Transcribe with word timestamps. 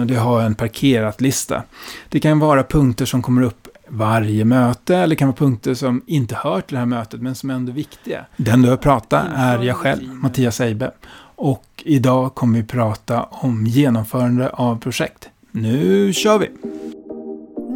och 0.00 0.06
det 0.06 0.14
har 0.14 0.40
en 0.40 0.54
parkerat 0.54 1.20
lista. 1.20 1.62
Det 2.08 2.20
kan 2.20 2.38
vara 2.38 2.62
punkter 2.62 3.04
som 3.04 3.22
kommer 3.22 3.42
upp 3.42 3.68
varje 3.88 4.44
möte 4.44 4.96
eller 4.96 5.16
kan 5.16 5.28
vara 5.28 5.36
punkter 5.36 5.74
som 5.74 6.02
inte 6.06 6.34
hör 6.34 6.60
till 6.60 6.74
det 6.74 6.78
här 6.78 6.86
mötet 6.86 7.22
men 7.22 7.34
som 7.34 7.50
ändå 7.50 7.72
är 7.72 7.74
viktiga. 7.74 8.26
Den 8.36 8.62
du 8.62 8.70
har 8.70 8.76
pratat 8.76 9.26
är 9.34 9.62
jag 9.62 9.76
själv, 9.76 10.14
Mattias 10.14 10.60
Eibe. 10.60 10.90
Och 11.36 11.64
idag 11.84 12.34
kommer 12.34 12.58
vi 12.58 12.66
prata 12.66 13.22
om 13.22 13.66
genomförande 13.66 14.48
av 14.48 14.78
projekt. 14.80 15.28
Nu 15.50 16.12
kör 16.12 16.38
vi! 16.38 16.50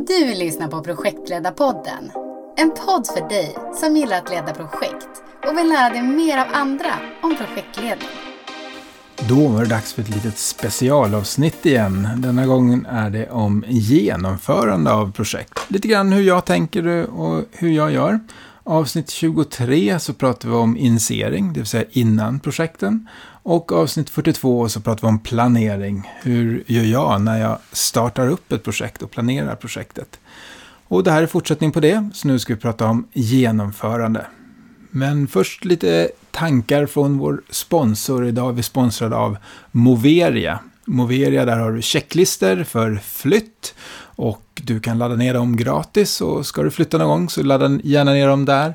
Du 0.08 0.34
lyssnar 0.34 0.68
på 0.68 0.80
Projektledarpodden. 0.80 2.10
En 2.56 2.70
podd 2.70 3.06
för 3.06 3.28
dig 3.28 3.56
som 3.74 3.96
gillar 3.96 4.18
att 4.18 4.30
leda 4.30 4.54
projekt 4.54 5.08
och 5.48 5.58
vill 5.58 5.68
lära 5.68 5.90
dig 5.90 6.02
mer 6.02 6.38
av 6.38 6.46
andra 6.52 6.92
om 7.22 7.36
projektledning. 7.36 8.27
Då 9.28 9.48
var 9.48 9.62
det 9.62 9.68
dags 9.68 9.92
för 9.92 10.02
ett 10.02 10.08
litet 10.08 10.38
specialavsnitt 10.38 11.66
igen. 11.66 12.08
Denna 12.16 12.46
gången 12.46 12.86
är 12.86 13.10
det 13.10 13.30
om 13.30 13.64
genomförande 13.68 14.92
av 14.92 15.12
projekt. 15.12 15.58
Lite 15.68 15.88
grann 15.88 16.12
hur 16.12 16.22
jag 16.22 16.44
tänker 16.44 17.10
och 17.10 17.44
hur 17.52 17.70
jag 17.70 17.92
gör. 17.92 18.20
Avsnitt 18.64 19.10
23 19.10 19.98
så 19.98 20.12
pratar 20.12 20.48
vi 20.48 20.54
om 20.54 20.76
initiering, 20.76 21.52
det 21.52 21.60
vill 21.60 21.66
säga 21.66 21.84
innan 21.90 22.40
projekten. 22.40 23.08
Och 23.42 23.72
avsnitt 23.72 24.10
42 24.10 24.68
så 24.68 24.80
pratar 24.80 25.02
vi 25.02 25.08
om 25.08 25.18
planering. 25.18 26.10
Hur 26.22 26.64
gör 26.66 26.84
jag 26.84 27.20
när 27.20 27.40
jag 27.40 27.58
startar 27.72 28.28
upp 28.28 28.52
ett 28.52 28.64
projekt 28.64 29.02
och 29.02 29.10
planerar 29.10 29.54
projektet? 29.54 30.20
Och 30.88 31.04
det 31.04 31.10
här 31.10 31.22
är 31.22 31.26
fortsättning 31.26 31.72
på 31.72 31.80
det, 31.80 32.10
så 32.14 32.28
nu 32.28 32.38
ska 32.38 32.54
vi 32.54 32.60
prata 32.60 32.86
om 32.86 33.08
genomförande. 33.12 34.26
Men 34.90 35.28
först 35.28 35.64
lite 35.64 36.10
tankar 36.30 36.86
från 36.86 37.18
vår 37.18 37.42
sponsor. 37.50 38.26
Idag 38.26 38.48
är 38.48 38.52
vi 38.52 38.62
sponsrade 38.62 39.16
av 39.16 39.36
Moveria. 39.70 40.58
Moveria, 40.84 41.44
där 41.44 41.58
har 41.58 41.72
du 41.72 41.82
checklister 41.82 42.64
för 42.64 43.00
flytt 43.04 43.74
och 44.00 44.42
du 44.54 44.80
kan 44.80 44.98
ladda 44.98 45.14
ner 45.14 45.34
dem 45.34 45.56
gratis 45.56 46.20
och 46.20 46.46
ska 46.46 46.62
du 46.62 46.70
flytta 46.70 46.98
någon 46.98 47.08
gång 47.08 47.28
så 47.28 47.42
ladda 47.42 47.78
gärna 47.82 48.12
ner 48.12 48.28
dem 48.28 48.44
där. 48.44 48.74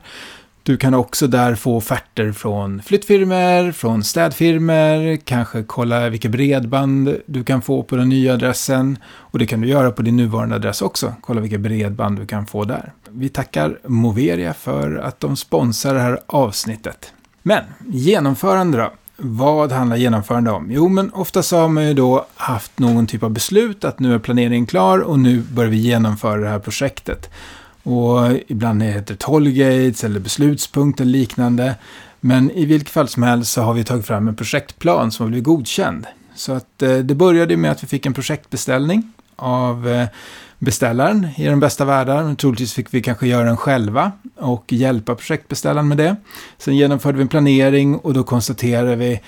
Du 0.63 0.77
kan 0.77 0.93
också 0.93 1.27
där 1.27 1.55
få 1.55 1.77
offerter 1.77 2.31
från 2.31 2.81
flyttfirmor, 2.81 3.71
från 3.71 4.03
städfirmor, 4.03 5.17
kanske 5.17 5.63
kolla 5.63 6.09
vilket 6.09 6.31
bredband 6.31 7.17
du 7.25 7.43
kan 7.43 7.61
få 7.61 7.83
på 7.83 7.95
den 7.95 8.09
nya 8.09 8.33
adressen. 8.33 8.97
Och 9.05 9.39
det 9.39 9.45
kan 9.45 9.61
du 9.61 9.67
göra 9.67 9.91
på 9.91 10.01
din 10.01 10.17
nuvarande 10.17 10.55
adress 10.55 10.81
också, 10.81 11.13
kolla 11.21 11.41
vilket 11.41 11.59
bredband 11.59 12.19
du 12.19 12.25
kan 12.25 12.45
få 12.45 12.63
där. 12.63 12.93
Vi 13.15 13.29
tackar 13.29 13.79
Moveria 13.87 14.53
för 14.53 14.95
att 14.95 15.19
de 15.19 15.35
sponsrar 15.35 15.93
det 15.93 15.99
här 15.99 16.19
avsnittet. 16.25 17.13
Men 17.41 17.63
genomförande 17.87 18.77
då? 18.77 18.91
Vad 19.17 19.71
handlar 19.71 19.97
genomförande 19.97 20.51
om? 20.51 20.71
Jo, 20.71 20.87
men 20.87 21.13
ofta 21.13 21.43
så 21.43 21.57
har 21.57 21.67
man 21.67 21.87
ju 21.87 21.93
då 21.93 22.25
haft 22.35 22.79
någon 22.79 23.07
typ 23.07 23.23
av 23.23 23.29
beslut 23.29 23.85
att 23.85 23.99
nu 23.99 24.13
är 24.13 24.19
planeringen 24.19 24.65
klar 24.65 24.99
och 24.99 25.19
nu 25.19 25.41
börjar 25.41 25.69
vi 25.69 25.77
genomföra 25.77 26.41
det 26.41 26.49
här 26.49 26.59
projektet. 26.59 27.29
Och 27.83 28.31
ibland 28.47 28.83
heter 28.83 29.13
det 29.13 29.19
tollgates 29.19 30.03
eller 30.03 30.19
beslutspunkt 30.19 31.01
eller 31.01 31.11
liknande. 31.11 31.75
Men 32.19 32.51
i 32.51 32.65
vilket 32.65 32.89
fall 32.89 33.07
som 33.07 33.23
helst 33.23 33.51
så 33.51 33.61
har 33.61 33.73
vi 33.73 33.83
tagit 33.83 34.05
fram 34.05 34.27
en 34.27 34.35
projektplan 34.35 35.11
som 35.11 35.23
har 35.23 35.29
blivit 35.29 35.45
godkänd. 35.45 36.07
Så 36.35 36.51
att 36.51 36.81
eh, 36.81 36.97
det 36.97 37.15
började 37.15 37.57
med 37.57 37.71
att 37.71 37.83
vi 37.83 37.87
fick 37.87 38.05
en 38.05 38.13
projektbeställning 38.13 39.11
av 39.35 39.87
eh, 39.89 40.07
projektbeställaren 40.63 41.21
beställaren 41.21 41.27
i 41.37 41.45
den 41.45 41.59
bästa 41.59 41.85
världar. 41.85 42.23
Men 42.23 42.35
troligtvis 42.35 42.73
fick 42.73 42.93
vi 42.93 43.01
kanske 43.01 43.27
göra 43.27 43.45
den 43.45 43.57
själva 43.57 44.11
och 44.37 44.73
hjälpa 44.73 45.15
projektbeställaren 45.15 45.87
med 45.87 45.97
det. 45.97 46.15
Sen 46.57 46.75
genomförde 46.75 47.17
vi 47.17 47.21
en 47.21 47.27
planering 47.27 47.97
och 47.97 48.13
då 48.13 48.23
konstaterade 48.23 48.95
vi 48.95 49.21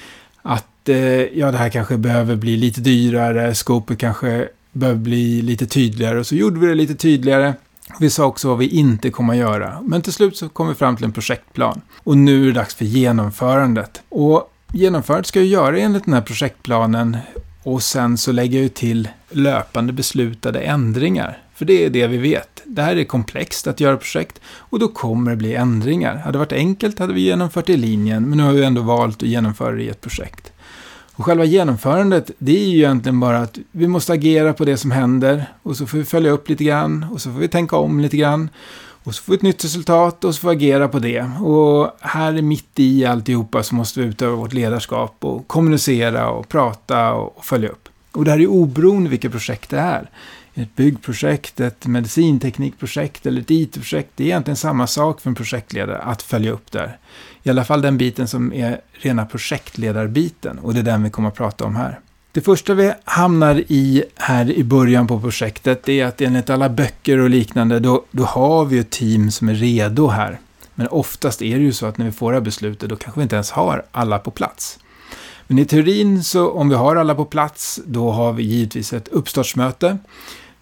att 0.43 0.89
eh, 0.89 1.37
ja, 1.39 1.51
det 1.51 1.57
här 1.57 1.69
kanske 1.69 1.97
behöver 1.97 2.35
bli 2.35 2.57
lite 2.57 2.81
dyrare, 2.81 3.55
skopet 3.55 3.97
kanske 3.97 4.49
behöver 4.73 4.99
bli 4.99 5.41
lite 5.41 5.65
tydligare 5.65 6.19
och 6.19 6.27
så 6.27 6.35
gjorde 6.35 6.59
vi 6.59 6.67
det 6.67 6.75
lite 6.75 6.95
tydligare. 6.95 7.53
Vi 7.99 8.09
sa 8.09 8.25
också 8.25 8.47
vad 8.47 8.57
vi 8.57 8.67
inte 8.67 9.09
kommer 9.11 9.33
att 9.33 9.39
göra, 9.39 9.81
men 9.83 10.01
till 10.01 10.13
slut 10.13 10.37
så 10.37 10.49
kom 10.49 10.67
vi 10.67 10.75
fram 10.75 10.95
till 10.95 11.05
en 11.05 11.13
projektplan. 11.13 11.81
Och 12.03 12.17
nu 12.17 12.43
är 12.43 12.45
det 12.45 12.59
dags 12.59 12.75
för 12.75 12.85
genomförandet. 12.85 14.01
Och 14.09 14.51
genomförandet 14.73 15.27
ska 15.27 15.39
ju 15.39 15.45
göra 15.45 15.77
enligt 15.77 16.05
den 16.05 16.13
här 16.13 16.21
projektplanen 16.21 17.17
och 17.65 17.83
sen 17.83 18.17
så 18.17 18.31
lägger 18.31 18.61
jag 18.61 18.73
till 18.73 19.09
löpande 19.29 19.93
beslutade 19.93 20.59
ändringar. 20.59 21.37
För 21.55 21.65
det 21.65 21.85
är 21.85 21.89
det 21.89 22.07
vi 22.07 22.17
vet. 22.17 22.61
Det 22.65 22.81
här 22.81 22.95
är 22.95 23.03
komplext 23.03 23.67
att 23.67 23.79
göra 23.79 23.97
projekt 23.97 24.41
och 24.45 24.79
då 24.79 24.87
kommer 24.87 25.31
det 25.31 25.37
bli 25.37 25.55
ändringar. 25.55 26.15
Hade 26.15 26.31
det 26.31 26.37
varit 26.37 26.51
enkelt 26.51 26.99
hade 26.99 27.13
vi 27.13 27.21
genomfört 27.21 27.65
det 27.65 27.73
i 27.73 27.77
linjen, 27.77 28.29
men 28.29 28.37
nu 28.37 28.43
har 28.43 28.53
vi 28.53 28.63
ändå 28.63 28.81
valt 28.81 29.23
att 29.23 29.29
genomföra 29.29 29.71
det 29.71 29.83
i 29.83 29.89
ett 29.89 30.01
projekt. 30.01 30.51
Och 31.15 31.25
själva 31.25 31.45
genomförandet, 31.45 32.31
det 32.37 32.63
är 32.63 32.67
ju 32.67 32.77
egentligen 32.77 33.19
bara 33.19 33.39
att 33.39 33.57
vi 33.71 33.87
måste 33.87 34.13
agera 34.13 34.53
på 34.53 34.65
det 34.65 34.77
som 34.77 34.91
händer 34.91 35.45
och 35.63 35.77
så 35.77 35.85
får 35.85 35.97
vi 35.97 36.03
följa 36.03 36.31
upp 36.31 36.49
lite 36.49 36.63
grann 36.63 37.05
och 37.11 37.21
så 37.21 37.31
får 37.31 37.39
vi 37.39 37.47
tänka 37.47 37.75
om 37.75 37.99
lite 37.99 38.17
grann. 38.17 38.49
Och 39.05 39.15
så 39.15 39.23
får 39.23 39.31
vi 39.31 39.35
ett 39.35 39.41
nytt 39.41 39.65
resultat 39.65 40.23
och 40.23 40.35
så 40.35 40.41
får 40.41 40.49
vi 40.49 40.55
agera 40.55 40.87
på 40.87 40.99
det. 40.99 41.21
Och 41.21 41.91
här 41.99 42.41
mitt 42.41 42.79
i 42.79 43.05
alltihopa 43.05 43.63
så 43.63 43.75
måste 43.75 43.99
vi 43.99 44.05
utöva 44.05 44.35
vårt 44.35 44.53
ledarskap 44.53 45.15
och 45.19 45.47
kommunicera 45.47 46.29
och 46.29 46.49
prata 46.49 47.13
och 47.13 47.45
följa 47.45 47.69
upp. 47.69 47.89
Och 48.11 48.25
det 48.25 48.31
här 48.31 48.39
är 48.39 48.47
oberoende 48.47 49.09
vilket 49.09 49.31
projekt 49.31 49.69
det 49.69 49.79
är. 49.79 50.09
Ett 50.53 50.75
byggprojekt, 50.75 51.59
ett 51.59 51.85
medicinteknikprojekt 51.85 53.25
eller 53.25 53.41
ett 53.41 53.51
IT-projekt. 53.51 54.09
Det 54.15 54.23
är 54.23 54.27
egentligen 54.27 54.57
samma 54.57 54.87
sak 54.87 55.21
för 55.21 55.29
en 55.29 55.35
projektledare 55.35 55.97
att 55.97 56.21
följa 56.21 56.51
upp 56.51 56.71
där. 56.71 56.97
I 57.43 57.49
alla 57.49 57.65
fall 57.65 57.81
den 57.81 57.97
biten 57.97 58.27
som 58.27 58.53
är 58.53 58.81
rena 58.91 59.25
projektledarbiten 59.25 60.59
och 60.59 60.73
det 60.73 60.79
är 60.79 60.83
den 60.83 61.03
vi 61.03 61.09
kommer 61.09 61.29
att 61.29 61.35
prata 61.35 61.65
om 61.65 61.75
här. 61.75 61.99
Det 62.35 62.41
första 62.41 62.73
vi 62.73 62.93
hamnar 63.03 63.63
i 63.67 64.03
här 64.15 64.51
i 64.51 64.63
början 64.63 65.07
på 65.07 65.19
projektet 65.19 65.89
är 65.89 66.05
att 66.05 66.21
enligt 66.21 66.49
alla 66.49 66.69
böcker 66.69 67.17
och 67.17 67.29
liknande 67.29 67.79
då, 67.79 68.05
då 68.11 68.23
har 68.23 68.65
vi 68.65 68.79
ett 68.79 68.89
team 68.89 69.31
som 69.31 69.49
är 69.49 69.53
redo 69.53 70.07
här. 70.07 70.39
Men 70.73 70.87
oftast 70.87 71.41
är 71.41 71.57
det 71.57 71.63
ju 71.63 71.73
så 71.73 71.85
att 71.85 71.97
när 71.97 72.05
vi 72.05 72.11
får 72.11 72.31
det 72.31 72.37
här 72.37 72.43
beslutet 72.43 72.89
då 72.89 72.95
kanske 72.95 73.19
vi 73.19 73.23
inte 73.23 73.35
ens 73.35 73.51
har 73.51 73.85
alla 73.91 74.19
på 74.19 74.31
plats. 74.31 74.79
Men 75.47 75.59
i 75.59 75.65
teorin 75.65 76.23
så 76.23 76.51
om 76.51 76.69
vi 76.69 76.75
har 76.75 76.95
alla 76.95 77.15
på 77.15 77.25
plats 77.25 77.79
då 77.85 78.11
har 78.11 78.33
vi 78.33 78.43
givetvis 78.43 78.93
ett 78.93 79.07
uppstartsmöte. 79.07 79.97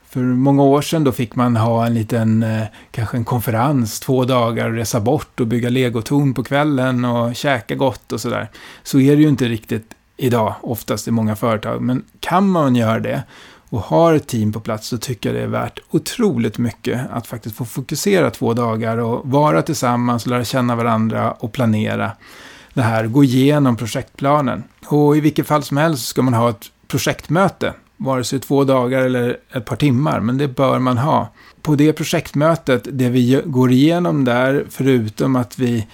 För 0.10 0.20
många 0.20 0.64
år 0.64 0.82
sedan 0.82 1.04
då 1.04 1.12
fick 1.12 1.36
man 1.36 1.56
ha 1.56 1.86
en 1.86 1.94
liten, 1.94 2.44
eh, 2.44 2.64
kanske 2.92 3.18
en 3.18 3.26
konferens, 3.26 4.00
två 4.00 4.26
dagar, 4.26 4.72
resa 4.72 5.00
bort 5.00 5.40
och 5.40 5.48
bygga 5.48 5.70
legotorn 5.70 6.34
på 6.34 6.44
kvällen 6.44 7.06
och 7.06 7.36
käka 7.36 7.76
gott 7.76 8.12
och 8.12 8.22
sådär. 8.22 8.50
Så 8.84 9.00
är 9.00 9.16
det 9.16 9.22
ju 9.22 9.30
inte 9.30 9.46
riktigt 9.46 9.96
idag, 10.24 10.56
oftast 10.62 11.08
i 11.08 11.12
många 11.12 11.36
företag. 11.36 11.82
Men 11.82 12.04
kan 12.20 12.50
man 12.50 12.76
göra 12.76 13.00
det 13.00 13.24
och 13.70 13.80
har 13.80 14.14
ett 14.14 14.28
team 14.28 14.54
på 14.54 14.60
plats 14.60 14.88
så 14.88 14.98
tycker 14.98 15.30
jag 15.30 15.36
det 15.36 15.44
är 15.44 15.48
värt 15.48 15.80
otroligt 15.92 16.58
mycket 16.58 17.02
att 17.12 17.28
faktiskt 17.28 17.56
få 17.56 17.66
fokusera 17.66 18.30
två 18.30 18.54
dagar 18.54 18.98
och 18.98 19.22
vara 19.30 19.62
tillsammans, 19.62 20.26
lära 20.26 20.44
känna 20.44 20.76
varandra 20.76 21.32
och 21.32 21.52
planera 21.52 22.12
det 22.74 22.82
här, 22.82 23.08
gå 23.08 23.24
igenom 23.24 23.76
projektplanen. 23.76 24.64
Och 24.86 25.18
i 25.18 25.20
vilket 25.20 25.48
fall 25.48 25.64
som 25.64 25.78
helst 25.78 26.08
ska 26.08 26.22
man 26.22 26.34
ha 26.34 26.50
ett 26.50 26.72
projektmöte 26.88 27.74
vare 27.98 28.24
sig 28.24 28.40
två 28.40 28.64
dagar 28.64 29.02
eller 29.02 29.38
ett 29.54 29.66
par 29.66 29.76
timmar, 29.76 30.20
men 30.20 30.38
det 30.38 30.48
bör 30.48 30.80
man 30.80 30.98
ha. 30.98 31.34
På 31.62 31.76
det 31.76 31.94
projektmötet, 31.94 32.88
det 32.92 33.10
vi 33.10 33.42
går 33.46 33.72
igenom 33.72 34.26
där, 34.26 34.66
förutom 34.70 35.36
att 35.36 35.60
vi 35.60 35.88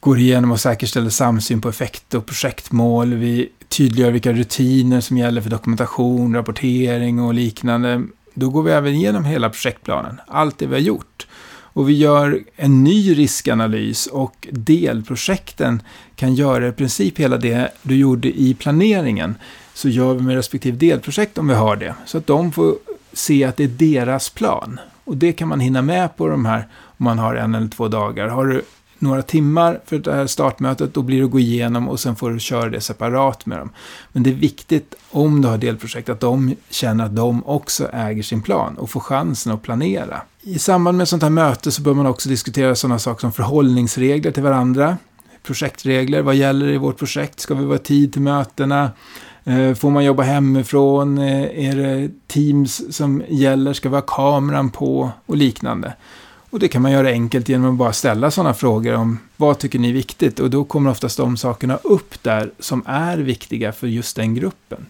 går 0.00 0.18
igenom 0.18 0.52
och 0.52 0.60
säkerställer 0.60 1.10
samsyn 1.10 1.60
på 1.60 1.68
effekt 1.68 2.14
och 2.14 2.26
projektmål, 2.26 3.14
vi 3.14 3.48
tydliggör 3.68 4.10
vilka 4.10 4.32
rutiner 4.32 5.00
som 5.00 5.18
gäller 5.18 5.40
för 5.40 5.50
dokumentation, 5.50 6.34
rapportering 6.34 7.20
och 7.20 7.34
liknande, 7.34 8.02
då 8.34 8.50
går 8.50 8.62
vi 8.62 8.70
även 8.70 8.94
igenom 8.94 9.24
hela 9.24 9.50
projektplanen, 9.50 10.20
allt 10.26 10.58
det 10.58 10.66
vi 10.66 10.74
har 10.74 10.80
gjort. 10.80 11.26
Och 11.72 11.88
vi 11.88 11.92
gör 11.92 12.40
en 12.56 12.84
ny 12.84 13.18
riskanalys 13.18 14.06
och 14.06 14.48
delprojekten 14.50 15.82
kan 16.16 16.34
göra 16.34 16.68
i 16.68 16.72
princip 16.72 17.18
hela 17.18 17.36
det 17.36 17.70
du 17.82 17.96
gjorde 17.96 18.40
i 18.40 18.54
planeringen 18.54 19.34
så 19.74 19.88
gör 19.88 20.14
vi 20.14 20.22
med 20.22 20.36
respektive 20.36 20.76
delprojekt 20.76 21.38
om 21.38 21.48
vi 21.48 21.54
har 21.54 21.76
det. 21.76 21.94
Så 22.06 22.18
att 22.18 22.26
de 22.26 22.52
får 22.52 22.74
se 23.12 23.44
att 23.44 23.56
det 23.56 23.64
är 23.64 23.68
deras 23.68 24.30
plan. 24.30 24.80
Och 25.04 25.16
det 25.16 25.32
kan 25.32 25.48
man 25.48 25.60
hinna 25.60 25.82
med 25.82 26.16
på 26.16 26.28
de 26.28 26.46
här 26.46 26.68
om 26.82 27.04
man 27.04 27.18
har 27.18 27.34
en 27.34 27.54
eller 27.54 27.68
två 27.68 27.88
dagar. 27.88 28.28
Har 28.28 28.46
du 28.46 28.62
några 29.00 29.22
timmar 29.22 29.80
för 29.86 29.98
det 29.98 30.12
här 30.12 30.26
startmötet, 30.26 30.94
då 30.94 31.02
blir 31.02 31.18
det 31.18 31.24
att 31.24 31.30
gå 31.30 31.40
igenom 31.40 31.88
och 31.88 32.00
sen 32.00 32.16
får 32.16 32.30
du 32.30 32.38
köra 32.38 32.70
det 32.70 32.80
separat 32.80 33.46
med 33.46 33.58
dem. 33.58 33.70
Men 34.12 34.22
det 34.22 34.30
är 34.30 34.34
viktigt 34.34 34.94
om 35.10 35.42
du 35.42 35.48
har 35.48 35.58
delprojekt 35.58 36.08
att 36.08 36.20
de 36.20 36.54
känner 36.70 37.04
att 37.04 37.16
de 37.16 37.46
också 37.46 37.88
äger 37.92 38.22
sin 38.22 38.42
plan 38.42 38.76
och 38.78 38.90
får 38.90 39.00
chansen 39.00 39.52
att 39.52 39.62
planera. 39.62 40.20
I 40.42 40.58
samband 40.58 40.96
med 40.96 41.02
ett 41.02 41.08
sånt 41.08 41.22
här 41.22 41.30
möte 41.30 41.72
så 41.72 41.82
bör 41.82 41.94
man 41.94 42.06
också 42.06 42.28
diskutera 42.28 42.74
sådana 42.74 42.98
saker 42.98 43.20
som 43.20 43.32
förhållningsregler 43.32 44.32
till 44.32 44.42
varandra. 44.42 44.96
Projektregler, 45.42 46.22
vad 46.22 46.34
gäller 46.34 46.68
i 46.68 46.76
vårt 46.76 46.98
projekt? 46.98 47.40
Ska 47.40 47.54
vi 47.54 47.64
vara 47.64 47.78
tid 47.78 48.12
till 48.12 48.22
mötena? 48.22 48.90
Eh, 49.44 49.74
får 49.74 49.90
man 49.90 50.04
jobba 50.04 50.22
hemifrån? 50.22 51.18
Eh, 51.18 51.68
är 51.68 51.76
det 51.76 52.10
Teams 52.26 52.96
som 52.96 53.22
gäller? 53.28 53.72
Ska 53.72 53.88
vi 53.88 53.94
ha 53.94 54.02
kameran 54.02 54.70
på? 54.70 55.10
Och 55.26 55.36
liknande. 55.36 55.94
Och 56.50 56.58
det 56.58 56.68
kan 56.68 56.82
man 56.82 56.92
göra 56.92 57.08
enkelt 57.08 57.48
genom 57.48 57.72
att 57.72 57.78
bara 57.78 57.92
ställa 57.92 58.30
sådana 58.30 58.54
frågor 58.54 58.94
om 58.94 59.18
vad 59.36 59.58
tycker 59.58 59.78
ni 59.78 59.88
är 59.88 59.92
viktigt? 59.92 60.40
Och 60.40 60.50
då 60.50 60.64
kommer 60.64 60.90
oftast 60.90 61.16
de 61.16 61.36
sakerna 61.36 61.76
upp 61.76 62.22
där 62.22 62.50
som 62.58 62.82
är 62.86 63.18
viktiga 63.18 63.72
för 63.72 63.86
just 63.86 64.16
den 64.16 64.34
gruppen. 64.34 64.86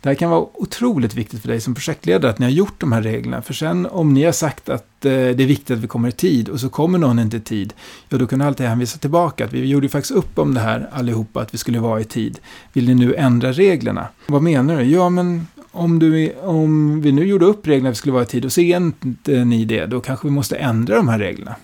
Det 0.00 0.08
här 0.08 0.14
kan 0.14 0.30
vara 0.30 0.46
otroligt 0.54 1.14
viktigt 1.14 1.40
för 1.40 1.48
dig 1.48 1.60
som 1.60 1.74
projektledare 1.74 2.30
att 2.30 2.38
ni 2.38 2.46
har 2.46 2.50
gjort 2.50 2.80
de 2.80 2.92
här 2.92 3.02
reglerna. 3.02 3.42
För 3.42 3.54
sen 3.54 3.86
om 3.86 4.14
ni 4.14 4.24
har 4.24 4.32
sagt 4.32 4.68
att 4.68 5.04
eh, 5.04 5.10
det 5.10 5.42
är 5.42 5.46
viktigt 5.46 5.70
att 5.70 5.78
vi 5.78 5.86
kommer 5.86 6.08
i 6.08 6.12
tid 6.12 6.48
och 6.48 6.60
så 6.60 6.68
kommer 6.68 6.98
någon 6.98 7.18
inte 7.18 7.36
i 7.36 7.40
tid, 7.40 7.72
ja 8.08 8.18
då 8.18 8.26
kan 8.26 8.38
du 8.38 8.44
alltid 8.44 8.66
hänvisa 8.66 8.98
tillbaka 8.98 9.44
att 9.44 9.52
vi 9.52 9.66
gjorde 9.66 9.86
ju 9.86 9.90
faktiskt 9.90 10.14
upp 10.14 10.38
om 10.38 10.54
det 10.54 10.60
här 10.60 10.88
allihopa, 10.92 11.40
att 11.40 11.54
vi 11.54 11.58
skulle 11.58 11.78
vara 11.78 12.00
i 12.00 12.04
tid. 12.04 12.38
Vill 12.72 12.86
ni 12.86 12.94
nu 12.94 13.14
ändra 13.14 13.52
reglerna? 13.52 14.08
Vad 14.26 14.42
menar 14.42 14.76
du? 14.76 14.82
Ja, 14.82 15.08
men 15.08 15.46
om, 15.72 15.98
du, 15.98 16.32
om 16.42 17.00
vi 17.00 17.12
nu 17.12 17.26
gjorde 17.26 17.44
upp 17.44 17.66
reglerna 17.66 17.90
vi 17.90 17.96
skulle 17.96 18.12
vara 18.12 18.22
i 18.22 18.26
tid 18.26 18.44
och 18.44 18.52
ser 18.52 18.76
inte 18.76 19.44
ni 19.44 19.64
det, 19.64 19.86
då 19.86 20.00
kanske 20.00 20.26
vi 20.26 20.32
måste 20.32 20.56
ändra 20.56 20.96
de 20.96 21.08
här 21.08 21.18
reglerna. 21.18 21.56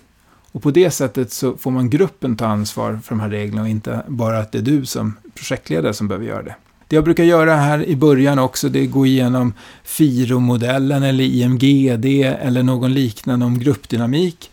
Och 0.52 0.62
på 0.62 0.70
det 0.70 0.90
sättet 0.90 1.32
så 1.32 1.56
får 1.56 1.70
man 1.70 1.90
gruppen 1.90 2.36
ta 2.36 2.46
ansvar 2.46 3.00
för 3.04 3.14
de 3.14 3.20
här 3.20 3.30
reglerna 3.30 3.62
och 3.62 3.68
inte 3.68 4.02
bara 4.08 4.38
att 4.38 4.52
det 4.52 4.58
är 4.58 4.62
du 4.62 4.86
som 4.86 5.16
projektledare 5.34 5.94
som 5.94 6.08
behöver 6.08 6.26
göra 6.26 6.42
det. 6.42 6.54
Det 6.88 6.96
jag 6.96 7.04
brukar 7.04 7.24
göra 7.24 7.56
här 7.56 7.84
i 7.84 7.96
början 7.96 8.38
också, 8.38 8.68
det 8.68 8.78
är 8.78 8.84
att 8.84 8.90
gå 8.90 9.06
igenom 9.06 9.52
FIRO-modellen 9.84 11.02
eller 11.02 11.24
IMGD 11.24 12.04
eller 12.22 12.62
någon 12.62 12.94
liknande 12.94 13.46
om 13.46 13.58
gruppdynamik. 13.58 14.50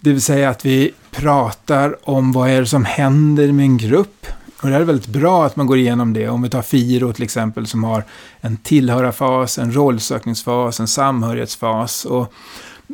Det 0.00 0.10
vill 0.10 0.22
säga 0.22 0.50
att 0.50 0.66
vi 0.66 0.90
pratar 1.10 2.08
om 2.08 2.32
vad 2.32 2.50
är 2.50 2.60
det 2.60 2.66
som 2.66 2.84
händer 2.84 3.52
med 3.52 3.64
en 3.64 3.78
grupp. 3.78 4.26
Och 4.62 4.68
det 4.68 4.74
är 4.74 4.80
väldigt 4.80 5.06
bra 5.06 5.46
att 5.46 5.56
man 5.56 5.66
går 5.66 5.78
igenom 5.78 6.12
det. 6.12 6.28
Om 6.28 6.42
vi 6.42 6.50
tar 6.50 6.62
FIRO 6.62 7.12
till 7.12 7.24
exempel 7.24 7.66
som 7.66 7.84
har 7.84 8.04
en 8.40 8.56
tillhörarfas, 8.56 9.58
en 9.58 9.74
rollsökningsfas, 9.74 10.80
en 10.80 10.88
samhörighetsfas. 10.88 12.04
Och 12.04 12.32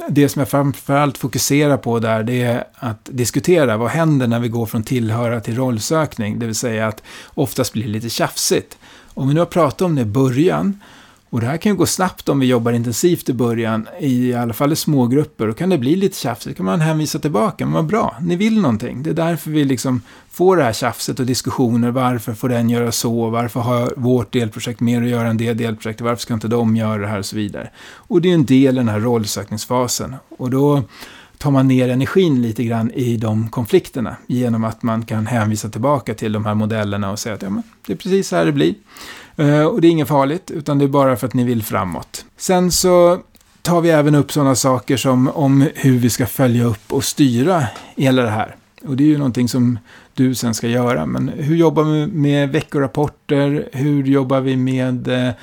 det 0.09 0.29
som 0.29 0.41
jag 0.41 0.49
framförallt 0.49 1.19
fokuserar 1.19 1.77
på 1.77 1.99
där, 1.99 2.23
det 2.23 2.43
är 2.43 2.65
att 2.75 3.09
diskutera 3.13 3.77
vad 3.77 3.91
händer 3.91 4.27
när 4.27 4.41
vi 4.41 4.49
går 4.49 4.67
från 4.67 4.83
tillhöra 4.83 5.41
till 5.41 5.57
rollsökning. 5.57 6.39
Det 6.39 6.47
vill 6.47 6.55
säga 6.55 6.87
att 6.87 7.03
oftast 7.35 7.73
blir 7.73 7.83
det 7.83 7.91
lite 7.91 8.09
tjafsigt. 8.09 8.79
Om 9.15 9.29
vi 9.29 9.35
nu 9.35 9.41
har 9.41 9.47
pratat 9.47 9.83
om 9.83 9.95
det 9.95 10.03
i 10.03 10.05
början, 10.05 10.81
och 11.37 11.43
det 11.43 11.47
här 11.47 11.57
kan 11.57 11.73
ju 11.73 11.77
gå 11.77 11.87
snabbt 11.87 12.29
om 12.29 12.41
vi 12.41 12.47
jobbar 12.47 12.73
intensivt 12.73 13.29
i 13.29 13.33
början, 13.33 13.89
i 14.01 14.35
alla 14.35 14.53
fall 14.53 14.73
i 14.73 14.77
smågrupper. 14.77 15.47
Då 15.47 15.53
kan 15.53 15.69
det 15.69 15.79
bli 15.79 15.97
lite 15.97 16.17
tjafsigt, 16.17 16.57
då 16.57 16.57
kan 16.57 16.67
man 16.67 16.81
hänvisa 16.81 17.19
tillbaka. 17.19 17.65
Men 17.65 17.75
vad 17.75 17.87
bra, 17.87 18.17
ni 18.21 18.37
vill 18.37 18.61
någonting. 18.61 19.03
Det 19.03 19.11
är 19.11 19.15
därför 19.15 19.51
vi 19.51 19.65
liksom 19.65 20.03
får 20.31 20.57
det 20.57 20.63
här 20.63 20.73
tjafset 20.73 21.21
och 21.21 21.27
diskussioner. 21.27 21.91
Varför 21.91 22.35
får 22.35 22.49
den 22.49 22.71
göra 22.71 22.93
så? 22.93 23.31
Varför 23.31 23.61
har 23.61 23.95
vårt 23.97 24.33
delprojekt 24.33 24.81
mer 24.81 25.03
att 25.03 25.09
göra 25.09 25.29
än 25.29 25.37
det 25.37 25.53
delprojektet? 25.53 26.05
Varför 26.05 26.23
ska 26.23 26.35
inte 26.35 26.49
de 26.49 26.77
göra 26.77 26.99
det 26.99 27.09
här 27.09 27.19
och 27.19 27.27
så 27.27 27.37
vidare? 27.37 27.71
Och 27.95 28.21
det 28.21 28.31
är 28.31 28.35
en 28.35 28.47
del 28.47 28.75
i 28.75 28.79
den 28.79 28.89
här 28.89 29.01
rollsökningsfasen. 29.01 30.17
Och 30.39 30.51
då 30.51 30.83
tar 31.39 31.51
man 31.51 31.69
ner 31.69 31.89
energin 31.89 32.43
lite 32.43 32.65
grann 32.65 32.91
i 32.91 33.17
de 33.17 33.49
konflikterna 33.49 34.17
genom 34.27 34.65
att 34.65 34.83
man 34.83 35.05
kan 35.05 35.27
hänvisa 35.27 35.69
tillbaka 35.69 36.15
till 36.15 36.33
de 36.33 36.47
här 36.47 36.55
modellerna 36.55 37.11
och 37.11 37.19
säga 37.19 37.35
att 37.35 37.43
ja, 37.43 37.51
men 37.51 37.63
det 37.87 37.93
är 37.93 37.97
precis 37.97 38.29
så 38.29 38.37
här 38.37 38.47
det 38.47 38.53
blir. 38.53 38.75
Eh, 39.37 39.65
och 39.65 39.81
det 39.81 39.89
är 39.89 39.91
inget 39.91 40.09
farligt, 40.09 40.51
utan 40.51 40.79
det 40.79 40.85
är 40.85 40.89
bara 40.89 41.17
för 41.17 41.27
att 41.27 41.35
ni 41.35 41.45
vill 41.45 41.63
framåt. 41.63 42.25
Sen 42.37 42.73
så 42.73 43.19
tar 43.63 43.81
vi 43.81 43.91
även 43.91 44.15
upp 44.15 44.33
sådana 44.33 44.55
saker 44.55 44.97
som 44.97 45.29
om 45.29 45.69
hur 45.75 45.99
vi 45.99 46.11
ska 46.11 46.27
följa 46.27 46.65
upp 46.65 46.93
och 46.93 47.05
styra 47.05 47.67
hela 47.97 48.23
det 48.23 48.31
här. 48.31 48.57
Och 48.87 48.97
det 48.97 49.05
är 49.05 49.09
ju 49.09 49.19
någonting 49.19 49.49
som 49.49 49.79
du 50.15 50.35
sen 50.35 50.55
ska 50.55 50.69
göra. 50.69 51.07
Men 51.07 51.29
hur 51.29 51.57
jobbar 51.57 51.83
vi 51.83 52.07
med 52.07 52.49
veckorapporter? 52.49 53.69
Hur 53.73 54.05
jobbar 54.05 54.41
vi 54.41 54.57
med 54.57 55.09
eh, 55.09 55.35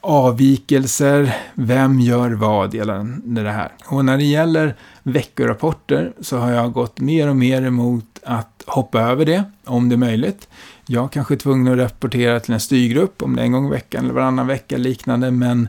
avvikelser? 0.00 1.36
Vem 1.54 2.00
gör 2.00 2.30
vad 2.30 2.74
gällande 2.74 3.42
det 3.42 3.50
här? 3.50 3.72
Och 3.86 4.04
när 4.04 4.18
det 4.18 4.24
gäller 4.24 4.76
veckorapporter 5.02 6.12
så 6.20 6.36
har 6.36 6.50
jag 6.50 6.72
gått 6.72 7.00
mer 7.00 7.28
och 7.28 7.36
mer 7.36 7.62
emot 7.62 8.04
att 8.22 8.62
hoppa 8.66 9.00
över 9.00 9.24
det, 9.24 9.44
om 9.64 9.88
det 9.88 9.94
är 9.94 9.96
möjligt. 9.96 10.48
Jag 10.86 11.12
kanske 11.12 11.34
är 11.34 11.38
tvungen 11.38 11.72
att 11.72 11.78
rapportera 11.78 12.40
till 12.40 12.54
en 12.54 12.60
styrgrupp, 12.60 13.22
om 13.22 13.36
det 13.36 13.42
är 13.42 13.46
en 13.46 13.52
gång 13.52 13.66
i 13.66 13.70
veckan 13.70 14.04
eller 14.04 14.14
varannan 14.14 14.46
vecka 14.46 14.76
liknande, 14.76 15.30
men 15.30 15.68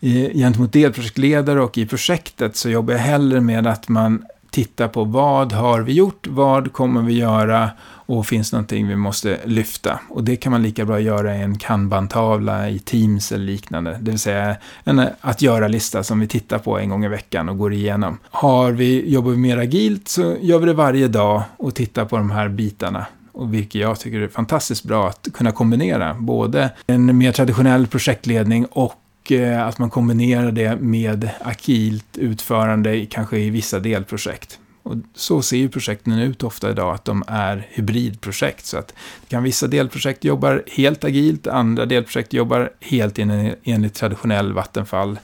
eh, 0.00 0.32
gentemot 0.34 0.72
delprojektledare 0.72 1.60
och 1.60 1.78
i 1.78 1.86
projektet 1.86 2.56
så 2.56 2.70
jobbar 2.70 2.94
jag 2.94 3.00
hellre 3.00 3.40
med 3.40 3.66
att 3.66 3.88
man 3.88 4.24
tittar 4.52 4.88
på 4.88 5.04
vad 5.04 5.52
har 5.52 5.80
vi 5.80 5.92
gjort, 5.92 6.26
vad 6.26 6.72
kommer 6.72 7.02
vi 7.02 7.12
göra 7.12 7.70
och 7.84 8.26
finns 8.26 8.50
det 8.50 8.56
någonting 8.56 8.88
vi 8.88 8.96
måste 8.96 9.38
lyfta. 9.44 10.00
Och 10.08 10.24
det 10.24 10.36
kan 10.36 10.52
man 10.52 10.62
lika 10.62 10.84
bra 10.84 11.00
göra 11.00 11.36
i 11.36 11.42
en 11.42 11.58
kanbantavla 11.58 12.68
i 12.68 12.78
Teams 12.78 13.32
eller 13.32 13.44
liknande. 13.44 13.98
Det 14.00 14.10
vill 14.10 14.20
säga 14.20 14.56
en 14.84 15.08
att 15.20 15.42
göra-lista 15.42 16.02
som 16.02 16.20
vi 16.20 16.26
tittar 16.26 16.58
på 16.58 16.78
en 16.78 16.88
gång 16.88 17.04
i 17.04 17.08
veckan 17.08 17.48
och 17.48 17.58
går 17.58 17.72
igenom. 17.72 18.18
Har 18.30 18.72
vi, 18.72 19.12
jobbar 19.12 19.30
vi 19.30 19.36
mer 19.36 19.56
agilt 19.56 20.08
så 20.08 20.36
gör 20.40 20.58
vi 20.58 20.66
det 20.66 20.74
varje 20.74 21.08
dag 21.08 21.42
och 21.56 21.74
tittar 21.74 22.04
på 22.04 22.16
de 22.16 22.30
här 22.30 22.48
bitarna. 22.48 23.06
Och 23.32 23.54
vilket 23.54 23.80
jag 23.80 24.00
tycker 24.00 24.20
är 24.20 24.28
fantastiskt 24.28 24.84
bra 24.84 25.08
att 25.08 25.28
kunna 25.34 25.52
kombinera. 25.52 26.14
Både 26.14 26.70
en 26.86 27.18
mer 27.18 27.32
traditionell 27.32 27.86
projektledning 27.86 28.66
och 28.66 29.32
eh, 29.32 29.66
att 29.66 29.78
man 29.78 29.90
kombinerar 29.90 30.52
det 30.52 30.76
med 30.76 31.30
agilt 31.40 32.18
utförande, 32.18 33.06
kanske 33.06 33.38
i 33.38 33.50
vissa 33.50 33.78
delprojekt. 33.78 34.58
Och 34.82 34.96
så 35.14 35.42
ser 35.42 35.56
ju 35.56 35.68
projekten 35.68 36.18
ut 36.18 36.42
ofta 36.42 36.70
idag, 36.70 36.94
att 36.94 37.04
de 37.04 37.24
är 37.26 37.66
hybridprojekt. 37.70 38.66
Så 38.66 38.78
att 38.78 38.94
kan 39.28 39.42
vissa 39.42 39.66
delprojekt 39.66 40.24
jobbar 40.24 40.62
helt 40.66 41.04
agilt, 41.04 41.46
andra 41.46 41.86
delprojekt 41.86 42.32
jobbar 42.32 42.70
helt 42.80 43.18
enligt 43.64 43.94
traditionell 43.94 44.52
vattenfall. 44.52 45.18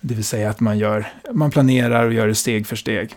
Det 0.00 0.14
vill 0.14 0.24
säga 0.24 0.50
att 0.50 0.60
man, 0.60 0.78
gör, 0.78 1.06
man 1.32 1.50
planerar 1.50 2.06
och 2.06 2.12
gör 2.12 2.26
det 2.26 2.34
steg 2.34 2.66
för 2.66 2.76
steg. 2.76 3.10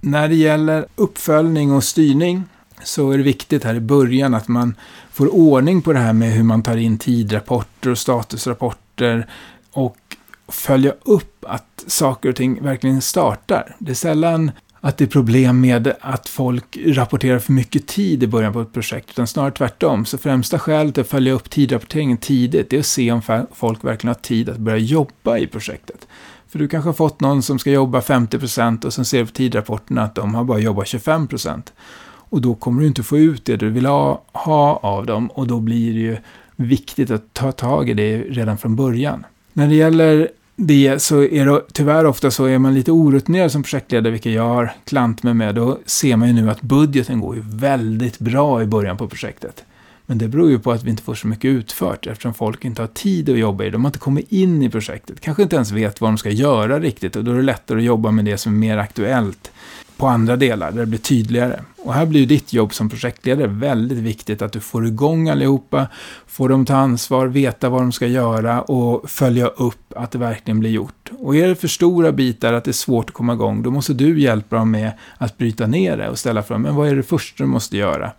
När 0.00 0.28
det 0.28 0.34
gäller 0.34 0.86
uppföljning 0.96 1.72
och 1.72 1.84
styrning 1.84 2.44
så 2.82 3.10
är 3.10 3.18
det 3.18 3.24
viktigt 3.24 3.64
här 3.64 3.74
i 3.74 3.80
början 3.80 4.34
att 4.34 4.48
man 4.48 4.74
får 5.12 5.34
ordning 5.34 5.82
på 5.82 5.92
det 5.92 5.98
här 5.98 6.12
med 6.12 6.32
hur 6.32 6.42
man 6.42 6.62
tar 6.62 6.76
in 6.76 6.98
tidrapporter 6.98 7.90
och 7.90 7.98
statusrapporter 7.98 9.26
och 9.72 9.96
följa 10.48 10.92
upp 11.02 11.44
att 11.48 11.84
saker 11.86 12.28
och 12.28 12.36
ting 12.36 12.62
verkligen 12.62 13.02
startar. 13.02 13.76
Det 13.78 13.90
är 13.90 13.94
sällan 13.94 14.50
att 14.80 14.98
det 14.98 15.04
är 15.04 15.08
problem 15.08 15.60
med 15.60 15.94
att 16.00 16.28
folk 16.28 16.78
rapporterar 16.86 17.38
för 17.38 17.52
mycket 17.52 17.86
tid 17.86 18.22
i 18.22 18.26
början 18.26 18.52
på 18.52 18.60
ett 18.60 18.72
projekt, 18.72 19.10
utan 19.10 19.26
snarare 19.26 19.50
tvärtom. 19.50 20.04
Så 20.04 20.18
främsta 20.18 20.58
skälet 20.58 20.98
att 20.98 21.08
följa 21.08 21.32
upp 21.32 21.50
tidrapporteringen 21.50 22.18
tidigt, 22.18 22.72
är 22.72 22.78
att 22.78 22.86
se 22.86 23.12
om 23.12 23.46
folk 23.52 23.84
verkligen 23.84 24.14
har 24.14 24.22
tid 24.22 24.48
att 24.48 24.56
börja 24.56 24.78
jobba 24.78 25.38
i 25.38 25.46
projektet. 25.46 26.06
För 26.48 26.58
du 26.58 26.68
kanske 26.68 26.88
har 26.88 26.94
fått 26.94 27.20
någon 27.20 27.42
som 27.42 27.58
ska 27.58 27.70
jobba 27.70 28.00
50% 28.00 28.84
och 28.84 28.94
sen 28.94 29.04
ser 29.04 29.18
du 29.18 29.26
på 29.26 29.32
tidrapporterna 29.32 30.02
att 30.02 30.14
de 30.14 30.34
har 30.34 30.44
bara 30.44 30.58
jobbat 30.58 30.86
25%. 30.86 31.62
Och 32.34 32.40
då 32.40 32.54
kommer 32.54 32.80
du 32.80 32.86
inte 32.86 33.02
få 33.02 33.18
ut 33.18 33.44
det 33.44 33.56
du 33.56 33.70
vill 33.70 33.86
ha, 33.86 34.22
ha 34.32 34.76
av 34.82 35.06
dem 35.06 35.26
och 35.26 35.46
då 35.46 35.60
blir 35.60 35.94
det 35.94 36.00
ju 36.00 36.16
viktigt 36.56 37.10
att 37.10 37.32
ta 37.32 37.52
tag 37.52 37.90
i 37.90 37.94
det 37.94 38.18
redan 38.18 38.58
från 38.58 38.76
början. 38.76 39.26
När 39.52 39.68
det 39.68 39.74
gäller 39.74 40.28
det 40.56 41.02
så 41.02 41.22
är 41.22 41.46
det 41.46 41.60
tyvärr 41.72 42.06
ofta 42.06 42.30
så 42.30 42.44
är 42.44 42.58
man 42.58 42.74
lite 42.74 42.92
orutinerad 42.92 43.52
som 43.52 43.62
projektledare, 43.62 44.12
vilket 44.12 44.32
jag 44.32 44.48
har 44.48 44.72
klant 44.84 45.22
mig 45.22 45.34
med. 45.34 45.54
Då 45.54 45.78
ser 45.86 46.16
man 46.16 46.28
ju 46.28 46.34
nu 46.34 46.50
att 46.50 46.62
budgeten 46.62 47.20
går 47.20 47.36
ju 47.36 47.42
väldigt 47.46 48.18
bra 48.18 48.62
i 48.62 48.66
början 48.66 48.96
på 48.96 49.08
projektet. 49.08 49.64
Men 50.06 50.18
det 50.18 50.28
beror 50.28 50.50
ju 50.50 50.58
på 50.58 50.72
att 50.72 50.82
vi 50.82 50.90
inte 50.90 51.02
får 51.02 51.14
så 51.14 51.26
mycket 51.26 51.48
utfört 51.48 52.06
eftersom 52.06 52.34
folk 52.34 52.64
inte 52.64 52.82
har 52.82 52.86
tid 52.86 53.30
att 53.30 53.38
jobba 53.38 53.64
i 53.64 53.66
det. 53.66 53.72
De 53.72 53.84
har 53.84 53.88
inte 53.88 53.98
kommit 53.98 54.32
in 54.32 54.62
i 54.62 54.70
projektet, 54.70 55.20
kanske 55.20 55.42
inte 55.42 55.56
ens 55.56 55.70
vet 55.70 56.00
vad 56.00 56.10
de 56.10 56.18
ska 56.18 56.30
göra 56.30 56.80
riktigt 56.80 57.16
och 57.16 57.24
då 57.24 57.32
är 57.32 57.36
det 57.36 57.42
lättare 57.42 57.78
att 57.78 57.84
jobba 57.84 58.10
med 58.10 58.24
det 58.24 58.38
som 58.38 58.52
är 58.52 58.58
mer 58.58 58.78
aktuellt 58.78 59.50
på 59.96 60.06
andra 60.06 60.36
delar 60.36 60.70
där 60.70 60.80
det 60.80 60.86
blir 60.86 60.98
tydligare. 60.98 61.60
Och 61.84 61.94
här 61.94 62.06
blir 62.06 62.26
ditt 62.26 62.52
jobb 62.52 62.74
som 62.74 62.88
projektledare 62.88 63.46
väldigt 63.46 63.98
viktigt 63.98 64.42
att 64.42 64.52
du 64.52 64.60
får 64.60 64.86
igång 64.86 65.28
allihopa, 65.28 65.86
får 66.26 66.48
dem 66.48 66.64
ta 66.64 66.74
ansvar, 66.74 67.26
veta 67.26 67.68
vad 67.68 67.80
de 67.82 67.92
ska 67.92 68.06
göra 68.06 68.62
och 68.62 69.10
följa 69.10 69.46
upp 69.46 69.92
att 69.96 70.10
det 70.10 70.18
verkligen 70.18 70.60
blir 70.60 70.70
gjort. 70.70 71.10
Och 71.18 71.36
är 71.36 71.48
det 71.48 71.54
för 71.54 71.68
stora 71.68 72.12
bitar 72.12 72.52
att 72.52 72.64
det 72.64 72.70
är 72.70 72.72
svårt 72.72 73.10
att 73.10 73.14
komma 73.14 73.32
igång, 73.32 73.62
då 73.62 73.70
måste 73.70 73.92
du 73.92 74.20
hjälpa 74.20 74.56
dem 74.56 74.70
med 74.70 74.92
att 75.18 75.38
bryta 75.38 75.66
ner 75.66 75.96
det 75.96 76.08
och 76.08 76.18
ställa 76.18 76.42
frågan, 76.42 76.62
men 76.62 76.74
vad 76.74 76.88
är 76.88 76.96
det 76.96 77.02
första 77.02 77.44
du 77.44 77.48
måste 77.48 77.76
göra? 77.76 78.10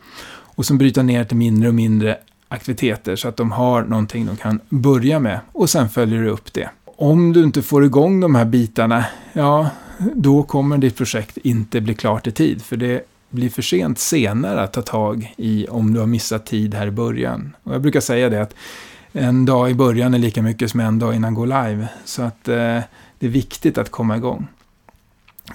Och 0.55 0.65
sen 0.65 0.77
bryta 0.77 1.03
ner 1.03 1.23
till 1.23 1.37
mindre 1.37 1.69
och 1.69 1.75
mindre 1.75 2.17
aktiviteter 2.47 3.15
så 3.15 3.27
att 3.27 3.37
de 3.37 3.51
har 3.51 3.83
någonting 3.83 4.25
de 4.25 4.37
kan 4.37 4.59
börja 4.69 5.19
med 5.19 5.39
och 5.51 5.69
sen 5.69 5.89
följer 5.89 6.21
du 6.21 6.29
upp 6.29 6.53
det. 6.53 6.69
Om 6.97 7.33
du 7.33 7.43
inte 7.43 7.61
får 7.61 7.85
igång 7.85 8.19
de 8.19 8.35
här 8.35 8.45
bitarna, 8.45 9.05
ja, 9.33 9.69
då 9.99 10.43
kommer 10.43 10.77
ditt 10.77 10.97
projekt 10.97 11.37
inte 11.37 11.81
bli 11.81 11.93
klart 11.93 12.27
i 12.27 12.31
tid. 12.31 12.61
För 12.61 12.77
det 12.77 13.01
blir 13.29 13.49
för 13.49 13.61
sent 13.61 13.99
senare 13.99 14.63
att 14.63 14.73
ta 14.73 14.81
tag 14.81 15.33
i 15.37 15.67
om 15.67 15.93
du 15.93 15.99
har 15.99 16.07
missat 16.07 16.45
tid 16.45 16.73
här 16.73 16.87
i 16.87 16.91
början. 16.91 17.55
Och 17.63 17.73
jag 17.73 17.81
brukar 17.81 17.99
säga 17.99 18.29
det 18.29 18.41
att 18.41 18.55
en 19.11 19.45
dag 19.45 19.71
i 19.71 19.73
början 19.73 20.13
är 20.13 20.19
lika 20.19 20.41
mycket 20.41 20.71
som 20.71 20.79
en 20.79 20.99
dag 20.99 21.15
innan 21.15 21.33
gå 21.33 21.45
live. 21.45 21.87
Så 22.05 22.21
att 22.21 22.47
eh, 22.47 22.79
det 23.19 23.25
är 23.25 23.29
viktigt 23.29 23.77
att 23.77 23.91
komma 23.91 24.17
igång. 24.17 24.47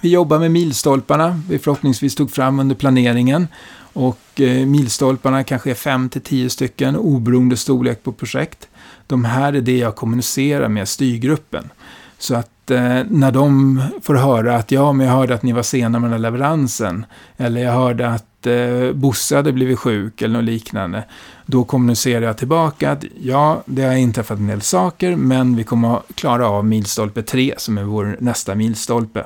Vi 0.01 0.09
jobbar 0.09 0.39
med 0.39 0.51
milstolparna 0.51 1.43
vi 1.49 1.59
förhoppningsvis 1.59 2.15
tog 2.15 2.31
fram 2.31 2.61
under 2.61 2.75
planeringen. 2.75 3.49
Och 3.93 4.41
eh, 4.41 4.67
milstolparna 4.67 5.45
kanske 5.45 5.71
är 5.71 5.75
5-10 5.75 6.49
stycken 6.49 6.97
oberoende 6.97 7.57
storlek 7.57 8.03
på 8.03 8.13
projekt. 8.13 8.69
De 9.07 9.25
här 9.25 9.53
är 9.53 9.61
det 9.61 9.79
jag 9.79 9.97
kommunicerar 9.97 10.69
med 10.69 10.89
styrgruppen. 10.89 11.71
Så 12.19 12.35
att 12.35 12.51
eh, 12.71 13.03
när 13.09 13.33
de 13.33 13.83
får 14.03 14.15
höra 14.15 14.57
att 14.57 14.71
ja, 14.73 14.93
men 14.93 15.07
jag 15.07 15.15
hörde 15.15 15.35
att 15.35 15.43
ni 15.43 15.53
var 15.53 15.63
sena 15.63 15.99
med 15.99 16.11
den 16.11 16.13
här 16.13 16.19
leveransen. 16.19 17.07
Eller 17.37 17.61
jag 17.61 17.73
hörde 17.73 18.09
att 18.09 18.47
eh, 18.47 18.93
Bosse 18.93 19.37
hade 19.37 19.53
blivit 19.53 19.79
sjuk 19.79 20.23
eller 20.23 20.35
något 20.35 20.45
liknande. 20.45 21.05
Då 21.47 21.65
kommunicerar 21.65 22.27
jag 22.27 22.39
tillbaka 22.39 22.93
att 22.93 23.05
ja, 23.21 23.63
det 23.67 23.83
har 23.83 23.95
inträffat 23.95 24.39
en 24.39 24.47
del 24.47 24.61
saker, 24.61 25.17
men 25.17 25.57
vi 25.57 25.65
kommer 25.65 25.97
att 25.97 26.05
klara 26.15 26.49
av 26.49 26.65
milstolpe 26.65 27.23
3 27.23 27.55
som 27.57 27.79
är 27.79 27.85
vår 27.85 28.17
nästa 28.21 28.55
milstolpe. 28.55 29.25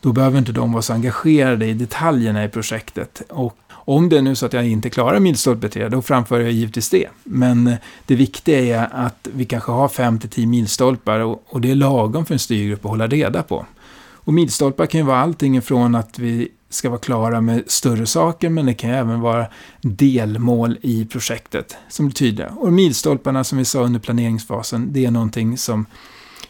Då 0.00 0.12
behöver 0.12 0.38
inte 0.38 0.52
de 0.52 0.72
vara 0.72 0.82
så 0.82 0.92
engagerade 0.92 1.66
i 1.66 1.74
detaljerna 1.74 2.44
i 2.44 2.48
projektet. 2.48 3.22
Och 3.28 3.58
om 3.88 4.08
det 4.08 4.18
är 4.18 4.22
nu 4.22 4.34
så 4.34 4.46
att 4.46 4.52
jag 4.52 4.66
inte 4.66 4.90
klarar 4.90 5.20
milstolpe 5.20 5.68
3, 5.68 5.88
då 5.88 6.02
framför 6.02 6.40
jag 6.40 6.52
givetvis 6.52 6.90
det. 6.90 7.08
Men 7.24 7.66
eh, 7.66 7.76
det 8.06 8.14
viktiga 8.14 8.80
är 8.80 8.88
att 8.92 9.28
vi 9.32 9.44
kanske 9.44 9.72
har 9.72 9.88
5-10 9.88 10.46
milstolpar 10.46 11.20
och, 11.20 11.42
och 11.46 11.60
det 11.60 11.70
är 11.70 11.74
lagom 11.74 12.26
för 12.26 12.34
en 12.34 12.38
styrgrupp 12.38 12.84
att 12.84 12.90
hålla 12.90 13.06
reda 13.06 13.42
på. 13.42 13.66
Och 13.98 14.34
milstolpar 14.34 14.86
kan 14.86 15.00
ju 15.00 15.06
vara 15.06 15.18
allting 15.18 15.56
ifrån 15.56 15.94
att 15.94 16.18
vi 16.18 16.48
ska 16.70 16.88
vara 16.88 17.00
klara 17.00 17.40
med 17.40 17.62
större 17.66 18.06
saker, 18.06 18.48
men 18.48 18.66
det 18.66 18.74
kan 18.74 18.90
även 18.90 19.20
vara 19.20 19.46
delmål 19.80 20.78
i 20.82 21.04
projektet 21.04 21.76
som 21.88 22.06
blir 22.06 22.14
tydliga. 22.14 22.48
Och 22.48 22.72
milstolparna 22.72 23.44
som 23.44 23.58
vi 23.58 23.64
sa 23.64 23.80
under 23.80 24.00
planeringsfasen, 24.00 24.92
det 24.92 25.04
är 25.04 25.10
någonting 25.10 25.58
som 25.58 25.86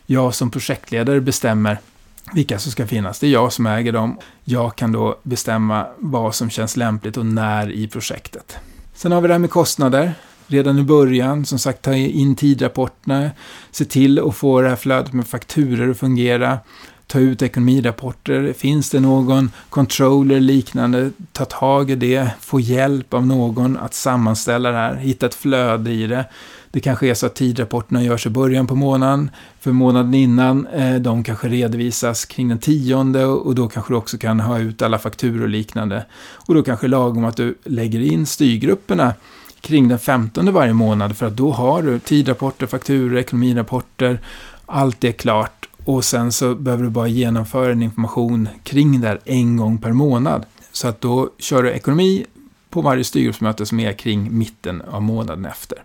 jag 0.06 0.34
som 0.34 0.50
projektledare 0.50 1.20
bestämmer 1.20 1.78
vilka 2.32 2.58
som 2.58 2.72
ska 2.72 2.86
finnas. 2.86 3.18
Det 3.18 3.26
är 3.26 3.30
jag 3.30 3.52
som 3.52 3.66
äger 3.66 3.92
dem. 3.92 4.18
Jag 4.44 4.76
kan 4.76 4.92
då 4.92 5.18
bestämma 5.22 5.86
vad 5.98 6.34
som 6.34 6.50
känns 6.50 6.76
lämpligt 6.76 7.16
och 7.16 7.26
när 7.26 7.70
i 7.70 7.88
projektet. 7.88 8.56
Sen 8.94 9.12
har 9.12 9.20
vi 9.20 9.28
det 9.28 9.34
här 9.34 9.38
med 9.38 9.50
kostnader. 9.50 10.14
Redan 10.46 10.78
i 10.78 10.82
början, 10.82 11.46
som 11.46 11.58
sagt, 11.58 11.82
ta 11.82 11.94
in 11.94 12.36
tidrapporterna, 12.36 13.30
se 13.70 13.84
till 13.84 14.18
att 14.18 14.36
få 14.36 14.60
det 14.60 14.68
här 14.68 14.76
flödet 14.76 15.12
med 15.12 15.26
fakturer 15.26 15.90
att 15.90 15.98
fungera, 15.98 16.58
ta 17.06 17.18
ut 17.18 17.42
ekonomirapporter. 17.42 18.52
Finns 18.52 18.90
det 18.90 19.00
någon 19.00 19.50
controller 19.70 20.40
liknande, 20.40 21.10
ta 21.32 21.44
tag 21.44 21.90
i 21.90 21.94
det, 21.94 22.30
få 22.40 22.60
hjälp 22.60 23.14
av 23.14 23.26
någon 23.26 23.76
att 23.76 23.94
sammanställa 23.94 24.70
det 24.70 24.76
här, 24.76 24.94
hitta 24.94 25.26
ett 25.26 25.34
flöde 25.34 25.90
i 25.90 26.06
det. 26.06 26.24
Det 26.76 26.80
kanske 26.80 27.08
är 27.08 27.14
så 27.14 27.26
att 27.26 27.34
tidrapporterna 27.34 28.02
görs 28.02 28.26
i 28.26 28.30
början 28.30 28.66
på 28.66 28.74
månaden, 28.74 29.30
för 29.60 29.72
månaden 29.72 30.14
innan, 30.14 30.66
eh, 30.66 30.94
de 30.94 31.24
kanske 31.24 31.48
redovisas 31.48 32.24
kring 32.24 32.48
den 32.48 32.58
tionde 32.58 33.24
och 33.24 33.54
då 33.54 33.68
kanske 33.68 33.92
du 33.92 33.96
också 33.96 34.18
kan 34.18 34.40
ha 34.40 34.58
ut 34.58 34.82
alla 34.82 34.98
fakturor 34.98 35.42
och 35.42 35.48
liknande. 35.48 36.06
Och 36.18 36.54
då 36.54 36.62
kanske 36.62 36.88
lagom 36.88 37.24
att 37.24 37.36
du 37.36 37.58
lägger 37.64 38.00
in 38.00 38.26
styrgrupperna 38.26 39.14
kring 39.60 39.88
den 39.88 39.98
15 39.98 40.52
varje 40.52 40.72
månad 40.72 41.16
för 41.16 41.26
att 41.26 41.36
då 41.36 41.50
har 41.50 41.82
du 41.82 41.98
tidrapporter, 41.98 42.66
fakturor, 42.66 43.18
ekonomirapporter, 43.18 44.20
allt 44.66 45.04
är 45.04 45.12
klart 45.12 45.68
och 45.84 46.04
sen 46.04 46.32
så 46.32 46.54
behöver 46.54 46.84
du 46.84 46.90
bara 46.90 47.08
genomföra 47.08 47.72
en 47.72 47.82
information 47.82 48.48
kring 48.62 49.00
det 49.00 49.08
här 49.08 49.20
en 49.24 49.56
gång 49.56 49.78
per 49.78 49.92
månad. 49.92 50.44
Så 50.72 50.88
att 50.88 51.00
då 51.00 51.30
kör 51.38 51.62
du 51.62 51.70
ekonomi 51.70 52.26
på 52.70 52.80
varje 52.80 53.04
styrgruppsmöte 53.04 53.66
som 53.66 53.80
är 53.80 53.92
kring 53.92 54.38
mitten 54.38 54.82
av 54.82 55.02
månaden 55.02 55.44
efter. 55.44 55.78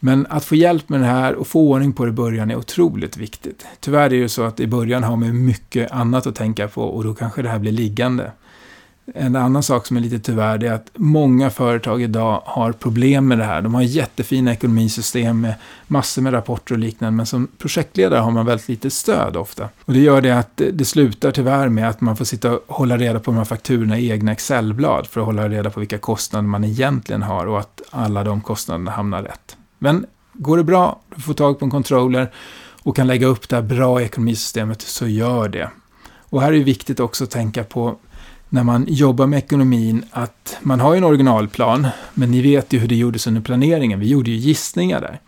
Men 0.00 0.26
att 0.30 0.44
få 0.44 0.54
hjälp 0.54 0.88
med 0.88 1.00
det 1.00 1.06
här 1.06 1.34
och 1.34 1.46
få 1.46 1.60
ordning 1.60 1.92
på 1.92 2.04
det 2.04 2.08
i 2.08 2.12
början 2.12 2.50
är 2.50 2.56
otroligt 2.56 3.16
viktigt. 3.16 3.66
Tyvärr 3.80 4.12
är 4.12 4.20
det 4.20 4.28
så 4.28 4.42
att 4.42 4.60
i 4.60 4.66
början 4.66 5.04
har 5.04 5.16
man 5.16 5.44
mycket 5.44 5.90
annat 5.90 6.26
att 6.26 6.34
tänka 6.34 6.68
på 6.68 6.82
och 6.82 7.04
då 7.04 7.14
kanske 7.14 7.42
det 7.42 7.48
här 7.48 7.58
blir 7.58 7.72
liggande. 7.72 8.32
En 9.14 9.36
annan 9.36 9.62
sak 9.62 9.86
som 9.86 9.96
är 9.96 10.00
lite 10.00 10.18
tyvärr 10.18 10.64
är 10.64 10.72
att 10.72 10.90
många 10.94 11.50
företag 11.50 12.02
idag 12.02 12.42
har 12.44 12.72
problem 12.72 13.28
med 13.28 13.38
det 13.38 13.44
här. 13.44 13.62
De 13.62 13.74
har 13.74 13.82
jättefina 13.82 14.52
ekonomisystem 14.52 15.40
med 15.40 15.54
massor 15.86 16.22
med 16.22 16.32
rapporter 16.32 16.74
och 16.74 16.78
liknande, 16.78 17.16
men 17.16 17.26
som 17.26 17.48
projektledare 17.58 18.20
har 18.20 18.30
man 18.30 18.46
väldigt 18.46 18.68
lite 18.68 18.90
stöd 18.90 19.36
ofta. 19.36 19.68
Och 19.84 19.92
det 19.92 20.00
gör 20.00 20.20
det 20.20 20.38
att 20.38 20.62
det 20.72 20.84
slutar 20.84 21.30
tyvärr 21.30 21.68
med 21.68 21.88
att 21.88 22.00
man 22.00 22.16
får 22.16 22.24
sitta 22.24 22.52
och 22.52 22.62
hålla 22.66 22.96
reda 22.96 23.20
på 23.20 23.30
de 23.30 23.36
här 23.36 23.44
fakturorna 23.44 23.98
i 23.98 24.10
egna 24.10 24.32
Excelblad 24.32 25.06
för 25.06 25.20
att 25.20 25.26
hålla 25.26 25.48
reda 25.48 25.70
på 25.70 25.80
vilka 25.80 25.98
kostnader 25.98 26.48
man 26.48 26.64
egentligen 26.64 27.22
har 27.22 27.46
och 27.46 27.58
att 27.58 27.82
alla 27.90 28.24
de 28.24 28.40
kostnaderna 28.40 28.90
hamnar 28.90 29.22
rätt. 29.22 29.57
Men 29.78 30.06
går 30.32 30.56
det 30.56 30.64
bra, 30.64 31.00
du 31.14 31.22
får 31.22 31.34
tag 31.34 31.58
på 31.58 31.64
en 31.64 31.70
controller 31.70 32.32
och 32.82 32.96
kan 32.96 33.06
lägga 33.06 33.26
upp 33.26 33.48
det 33.48 33.56
här 33.56 33.62
bra 33.62 34.02
ekonomisystemet, 34.02 34.82
så 34.82 35.06
gör 35.06 35.48
det. 35.48 35.70
Och 36.30 36.42
här 36.42 36.52
är 36.52 36.56
det 36.56 36.64
viktigt 36.64 37.00
också 37.00 37.24
att 37.24 37.30
tänka 37.30 37.64
på 37.64 37.96
när 38.48 38.62
man 38.62 38.86
jobbar 38.88 39.26
med 39.26 39.38
ekonomin 39.38 40.04
att 40.10 40.56
man 40.60 40.80
har 40.80 40.96
en 40.96 41.04
originalplan, 41.04 41.86
men 42.14 42.30
ni 42.30 42.42
vet 42.42 42.72
ju 42.72 42.78
hur 42.78 42.88
det 42.88 42.94
gjordes 42.94 43.26
under 43.26 43.40
planeringen. 43.40 44.00
Vi 44.00 44.08
gjorde 44.08 44.30
ju 44.30 44.36
gissningar 44.36 45.00
där. 45.00 45.20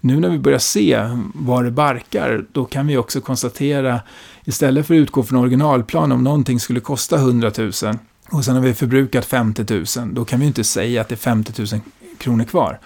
Nu 0.00 0.20
när 0.20 0.28
vi 0.28 0.38
börjar 0.38 0.58
se 0.58 1.00
var 1.34 1.64
det 1.64 1.70
barkar, 1.70 2.44
då 2.52 2.64
kan 2.64 2.86
vi 2.86 2.96
också 2.96 3.20
konstatera, 3.20 4.00
istället 4.44 4.86
för 4.86 4.94
att 4.94 4.98
utgå 4.98 5.22
från 5.22 5.38
originalplan, 5.38 6.12
om 6.12 6.24
någonting 6.24 6.60
skulle 6.60 6.80
kosta 6.80 7.16
100 7.16 7.52
000 7.58 7.72
och 8.30 8.44
sen 8.44 8.54
har 8.54 8.60
vi 8.60 8.74
förbrukat 8.74 9.24
50 9.24 9.74
000, 9.98 10.14
då 10.14 10.24
kan 10.24 10.40
vi 10.40 10.46
inte 10.46 10.64
säga 10.64 11.00
att 11.00 11.08
det 11.08 11.14
är 11.14 11.16
50 11.16 11.52
000 11.72 11.80
kronor 12.18 12.44
kvar. 12.44 12.78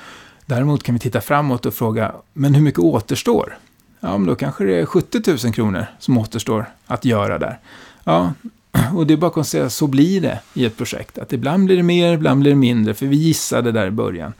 Däremot 0.50 0.82
kan 0.82 0.94
vi 0.94 0.98
titta 0.98 1.20
framåt 1.20 1.66
och 1.66 1.74
fråga, 1.74 2.12
men 2.32 2.54
hur 2.54 2.62
mycket 2.62 2.80
återstår? 2.80 3.58
Ja, 4.00 4.18
men 4.18 4.26
då 4.26 4.34
kanske 4.34 4.64
det 4.64 4.80
är 4.80 4.86
70 4.86 5.46
000 5.46 5.54
kronor 5.54 5.86
som 5.98 6.18
återstår 6.18 6.66
att 6.86 7.04
göra 7.04 7.38
där. 7.38 7.58
Ja, 8.04 8.32
och 8.94 9.06
det 9.06 9.14
är 9.14 9.16
bara 9.16 9.26
att 9.26 9.32
konstatera, 9.32 9.70
så 9.70 9.86
blir 9.86 10.20
det 10.20 10.40
i 10.54 10.64
ett 10.64 10.76
projekt. 10.76 11.18
Att 11.18 11.32
ibland 11.32 11.64
blir 11.64 11.76
det 11.76 11.82
mer, 11.82 12.12
ibland 12.12 12.40
blir 12.40 12.50
det 12.50 12.56
mindre, 12.56 12.94
för 12.94 13.06
vi 13.06 13.16
gissade 13.16 13.72
där 13.72 13.86
i 13.86 13.90
början. 13.90 14.32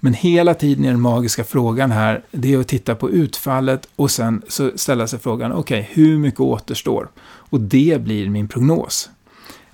Men 0.00 0.14
hela 0.14 0.54
tiden 0.54 0.84
är 0.84 0.90
den 0.90 1.00
magiska 1.00 1.44
frågan 1.44 1.90
här, 1.90 2.22
det 2.30 2.54
är 2.54 2.58
att 2.58 2.68
titta 2.68 2.94
på 2.94 3.10
utfallet 3.10 3.88
och 3.96 4.10
sen 4.10 4.42
så 4.48 4.70
ställa 4.76 5.06
sig 5.06 5.18
frågan, 5.18 5.52
okej, 5.52 5.80
okay, 5.80 6.04
hur 6.04 6.18
mycket 6.18 6.40
återstår? 6.40 7.08
Och 7.24 7.60
det 7.60 8.02
blir 8.02 8.30
min 8.30 8.48
prognos. 8.48 9.10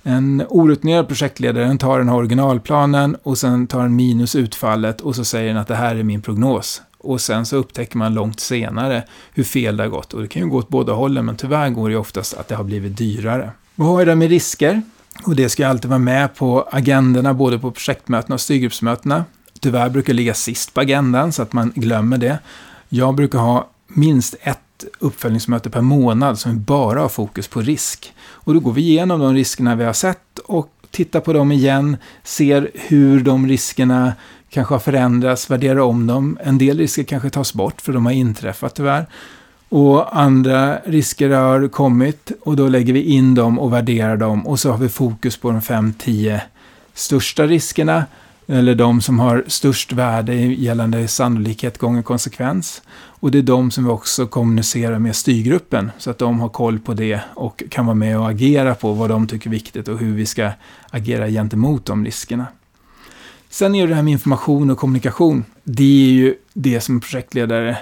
En 0.09 0.43
orutinerad 0.49 1.07
projektledare 1.07 1.77
tar 1.77 1.99
den 1.99 2.09
här 2.09 2.15
originalplanen 2.15 3.15
och 3.23 3.37
sen 3.37 3.67
tar 3.67 3.81
den 3.81 3.95
minus 3.95 4.35
utfallet 4.35 5.01
och 5.01 5.15
så 5.15 5.25
säger 5.25 5.47
den 5.47 5.57
att 5.57 5.67
det 5.67 5.75
här 5.75 5.95
är 5.95 6.03
min 6.03 6.21
prognos. 6.21 6.81
Och 6.97 7.21
sen 7.21 7.45
så 7.45 7.55
upptäcker 7.55 7.97
man 7.97 8.13
långt 8.13 8.39
senare 8.39 9.03
hur 9.33 9.43
fel 9.43 9.77
det 9.77 9.83
har 9.83 9.89
gått. 9.89 10.13
Och 10.13 10.21
det 10.21 10.27
kan 10.27 10.41
ju 10.41 10.49
gå 10.49 10.57
åt 10.57 10.69
båda 10.69 10.93
hållen, 10.93 11.25
men 11.25 11.35
tyvärr 11.35 11.69
går 11.69 11.89
det 11.89 11.95
oftast 11.95 12.33
att 12.33 12.47
det 12.47 12.55
har 12.55 12.63
blivit 12.63 12.97
dyrare. 12.97 13.51
Vad 13.75 13.87
har 13.87 14.05
det 14.05 14.15
med 14.15 14.29
risker? 14.29 14.81
Och 15.25 15.35
det 15.35 15.49
ska 15.49 15.67
alltid 15.67 15.89
vara 15.89 15.99
med 15.99 16.35
på 16.35 16.67
agendorna, 16.71 17.33
både 17.33 17.59
på 17.59 17.71
projektmötena 17.71 18.33
och 18.33 18.41
styrgruppsmötena. 18.41 19.25
Tyvärr 19.59 19.89
brukar 19.89 20.13
det 20.13 20.17
ligga 20.17 20.33
sist 20.33 20.73
på 20.73 20.81
agendan, 20.81 21.31
så 21.31 21.41
att 21.41 21.53
man 21.53 21.71
glömmer 21.75 22.17
det. 22.17 22.39
Jag 22.89 23.15
brukar 23.15 23.39
ha 23.39 23.69
minst 23.87 24.35
ett 24.41 24.59
uppföljningsmöte 24.99 25.69
per 25.69 25.81
månad 25.81 26.39
som 26.39 26.63
bara 26.63 27.01
har 27.01 27.09
fokus 27.09 27.47
på 27.47 27.61
risk. 27.61 28.13
Och 28.19 28.53
då 28.53 28.59
går 28.59 28.73
vi 28.73 28.81
igenom 28.81 29.19
de 29.19 29.33
riskerna 29.33 29.75
vi 29.75 29.83
har 29.83 29.93
sett 29.93 30.39
och 30.45 30.69
tittar 30.91 31.19
på 31.19 31.33
dem 31.33 31.51
igen, 31.51 31.97
ser 32.23 32.71
hur 32.73 33.19
de 33.19 33.47
riskerna 33.47 34.13
kanske 34.49 34.73
har 34.73 34.79
förändrats, 34.79 35.49
värderar 35.49 35.79
om 35.79 36.07
dem. 36.07 36.37
En 36.43 36.57
del 36.57 36.77
risker 36.77 37.03
kanske 37.03 37.29
tas 37.29 37.53
bort 37.53 37.81
för 37.81 37.93
de 37.93 38.05
har 38.05 38.13
inträffat 38.13 38.75
tyvärr. 38.75 39.05
Och 39.69 40.19
andra 40.19 40.79
risker 40.79 41.29
har 41.29 41.67
kommit 41.67 42.31
och 42.41 42.55
då 42.55 42.67
lägger 42.67 42.93
vi 42.93 43.01
in 43.01 43.35
dem 43.35 43.59
och 43.59 43.73
värderar 43.73 44.17
dem 44.17 44.47
och 44.47 44.59
så 44.59 44.71
har 44.71 44.77
vi 44.77 44.89
fokus 44.89 45.37
på 45.37 45.51
de 45.51 45.61
5-10 45.61 46.39
största 46.93 47.47
riskerna 47.47 48.05
eller 48.51 48.75
de 48.75 49.01
som 49.01 49.19
har 49.19 49.43
störst 49.47 49.91
värde 49.91 50.35
gällande 50.35 51.07
sannolikhet 51.07 51.77
gånger 51.77 52.01
konsekvens. 52.01 52.81
Och 52.91 53.31
det 53.31 53.37
är 53.37 53.43
de 53.43 53.71
som 53.71 53.83
vi 53.83 53.89
också 53.89 54.27
kommunicerar 54.27 54.99
med 54.99 55.15
styrgruppen 55.15 55.91
så 55.97 56.09
att 56.09 56.17
de 56.17 56.39
har 56.39 56.49
koll 56.49 56.79
på 56.79 56.93
det 56.93 57.21
och 57.33 57.63
kan 57.69 57.85
vara 57.85 57.95
med 57.95 58.19
och 58.19 58.29
agera 58.29 58.75
på 58.75 58.93
vad 58.93 59.09
de 59.09 59.27
tycker 59.27 59.47
är 59.47 59.51
viktigt 59.51 59.87
och 59.87 59.99
hur 59.99 60.15
vi 60.15 60.25
ska 60.25 60.51
agera 60.89 61.29
gentemot 61.29 61.85
de 61.85 62.05
riskerna. 62.05 62.47
Sen 63.49 63.75
är 63.75 63.87
det 63.87 63.95
här 63.95 64.03
med 64.03 64.11
information 64.11 64.69
och 64.69 64.77
kommunikation. 64.77 65.45
Det 65.63 66.07
är 66.07 66.11
ju 66.11 66.35
det 66.53 66.81
som 66.81 66.99
projektledare 66.99 67.77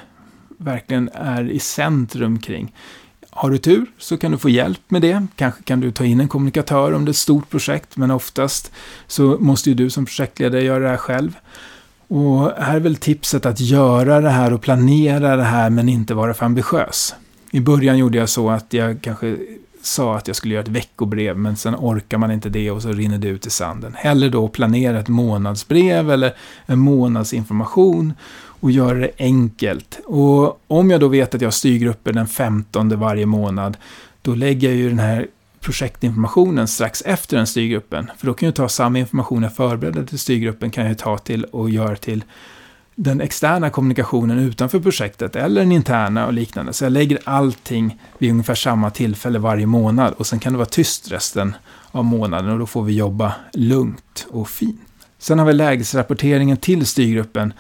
verkligen 0.57 1.09
är 1.13 1.49
i 1.49 1.59
centrum 1.59 2.39
kring. 2.39 2.73
Har 3.37 3.49
du 3.49 3.57
tur 3.57 3.85
så 3.97 4.17
kan 4.17 4.31
du 4.31 4.37
få 4.37 4.49
hjälp 4.49 4.81
med 4.87 5.01
det. 5.01 5.27
Kanske 5.35 5.63
kan 5.63 5.79
du 5.79 5.91
ta 5.91 6.05
in 6.05 6.19
en 6.19 6.27
kommunikatör 6.27 6.93
om 6.93 7.05
det 7.05 7.09
är 7.09 7.13
ett 7.13 7.17
stort 7.17 7.49
projekt, 7.49 7.97
men 7.97 8.11
oftast 8.11 8.71
så 9.07 9.37
måste 9.39 9.69
ju 9.69 9.75
du 9.75 9.89
som 9.89 10.05
projektledare 10.05 10.63
göra 10.63 10.83
det 10.83 10.89
här 10.89 10.97
själv. 10.97 11.35
Och 12.07 12.51
här 12.51 12.75
är 12.75 12.79
väl 12.79 12.95
tipset 12.95 13.45
att 13.45 13.59
göra 13.59 14.21
det 14.21 14.29
här 14.29 14.53
och 14.53 14.61
planera 14.61 15.35
det 15.35 15.43
här, 15.43 15.69
men 15.69 15.89
inte 15.89 16.13
vara 16.13 16.33
för 16.33 16.45
ambitiös. 16.45 17.15
I 17.51 17.59
början 17.59 17.97
gjorde 17.97 18.17
jag 18.17 18.29
så 18.29 18.49
att 18.49 18.73
jag 18.73 19.01
kanske 19.01 19.37
sa 19.81 20.17
att 20.17 20.27
jag 20.27 20.35
skulle 20.35 20.53
göra 20.53 20.63
ett 20.63 20.69
veckobrev, 20.69 21.37
men 21.37 21.55
sen 21.55 21.75
orkar 21.75 22.17
man 22.17 22.31
inte 22.31 22.49
det 22.49 22.71
och 22.71 22.81
så 22.81 22.91
rinner 22.91 23.17
det 23.17 23.27
ut 23.27 23.45
i 23.45 23.49
sanden. 23.49 23.93
Hellre 23.95 24.29
då 24.29 24.47
planera 24.47 24.99
ett 24.99 25.07
månadsbrev 25.07 26.11
eller 26.11 26.33
en 26.65 26.79
månadsinformation 26.79 28.13
och 28.59 28.71
göra 28.71 28.97
det 28.97 29.11
enkelt. 29.17 29.99
Och 30.05 30.61
om 30.67 30.91
jag 30.91 30.99
då 30.99 31.07
vet 31.07 31.35
att 31.35 31.41
jag 31.41 31.47
har 31.47 31.51
styrgrupper 31.51 32.13
den 32.13 32.27
15 32.27 32.99
varje 32.99 33.25
månad, 33.25 33.77
då 34.21 34.35
lägger 34.35 34.67
jag 34.67 34.77
ju 34.77 34.89
den 34.89 34.99
här 34.99 35.27
projektinformationen 35.59 36.67
strax 36.67 37.01
efter 37.05 37.37
den 37.37 37.47
styrgruppen. 37.47 38.11
För 38.17 38.27
då 38.27 38.33
kan 38.33 38.45
jag 38.45 38.55
ta 38.55 38.69
samma 38.69 38.99
information 38.99 39.43
jag 39.43 39.55
förberedde 39.55 40.05
till 40.05 40.19
styrgruppen 40.19 40.71
kan 40.71 40.85
jag 40.87 40.97
ta 40.97 41.17
till 41.17 41.43
och 41.43 41.69
göra 41.69 41.95
till 41.95 42.23
den 42.95 43.21
externa 43.21 43.69
kommunikationen 43.69 44.39
utanför 44.39 44.79
projektet 44.79 45.35
eller 45.35 45.61
den 45.61 45.71
interna 45.71 46.25
och 46.25 46.33
liknande. 46.33 46.73
Så 46.73 46.85
jag 46.85 46.91
lägger 46.91 47.19
allting 47.23 48.01
vid 48.17 48.31
ungefär 48.31 48.55
samma 48.55 48.89
tillfälle 48.89 49.39
varje 49.39 49.65
månad 49.65 50.13
och 50.17 50.27
sen 50.27 50.39
kan 50.39 50.53
det 50.53 50.57
vara 50.57 50.69
tyst 50.69 51.11
resten 51.11 51.55
av 51.91 52.05
månaden 52.05 52.51
och 52.51 52.59
då 52.59 52.65
får 52.65 52.83
vi 52.83 52.93
jobba 52.93 53.35
lugnt 53.53 54.27
och 54.29 54.49
fint. 54.49 54.81
Sen 55.19 55.39
har 55.39 55.45
vi 55.45 55.53
lägesrapporteringen 55.53 56.57
till 56.57 56.85
styrgruppen 56.85 57.53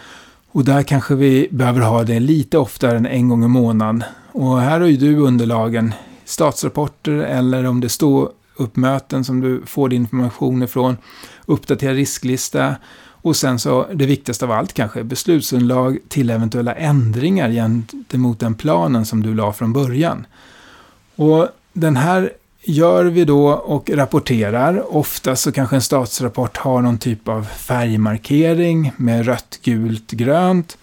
och 0.57 0.65
där 0.65 0.83
kanske 0.83 1.15
vi 1.15 1.47
behöver 1.51 1.81
ha 1.81 2.03
det 2.03 2.19
lite 2.19 2.57
oftare 2.57 2.97
än 2.97 3.05
en 3.05 3.29
gång 3.29 3.43
i 3.43 3.47
månaden. 3.47 4.03
Och 4.31 4.61
här 4.61 4.79
har 4.79 4.87
ju 4.87 4.97
du 4.97 5.17
underlagen, 5.17 5.93
statsrapporter 6.25 7.11
eller 7.11 7.65
om 7.65 7.81
det 7.81 7.89
står 7.89 8.31
uppmöten 8.55 9.23
som 9.23 9.41
du 9.41 9.61
får 9.65 9.89
din 9.89 10.01
information 10.01 10.63
ifrån, 10.63 10.97
uppdatera 11.45 11.93
risklista 11.93 12.75
och 13.09 13.35
sen 13.35 13.59
så 13.59 13.87
det 13.93 14.05
viktigaste 14.05 14.45
av 14.45 14.51
allt 14.51 14.73
kanske, 14.73 15.03
beslutsunderlag 15.03 15.97
till 16.07 16.29
eventuella 16.29 16.75
ändringar 16.75 17.49
gentemot 17.49 18.39
den 18.39 18.55
planen 18.55 19.05
som 19.05 19.23
du 19.23 19.33
la 19.33 19.53
från 19.53 19.73
början. 19.73 20.25
Och 21.15 21.47
den 21.73 21.97
här 21.97 22.31
gör 22.67 23.05
vi 23.05 23.25
då 23.25 23.47
och 23.49 23.89
rapporterar. 23.89 24.95
Ofta 24.95 25.35
så 25.35 25.51
kanske 25.51 25.75
en 25.75 25.81
statsrapport 25.81 26.57
har 26.57 26.81
någon 26.81 26.97
typ 26.97 27.27
av 27.27 27.43
färgmarkering 27.43 28.91
med 28.97 29.25
rött, 29.25 29.59
gult, 29.63 30.11
grönt. 30.11 30.77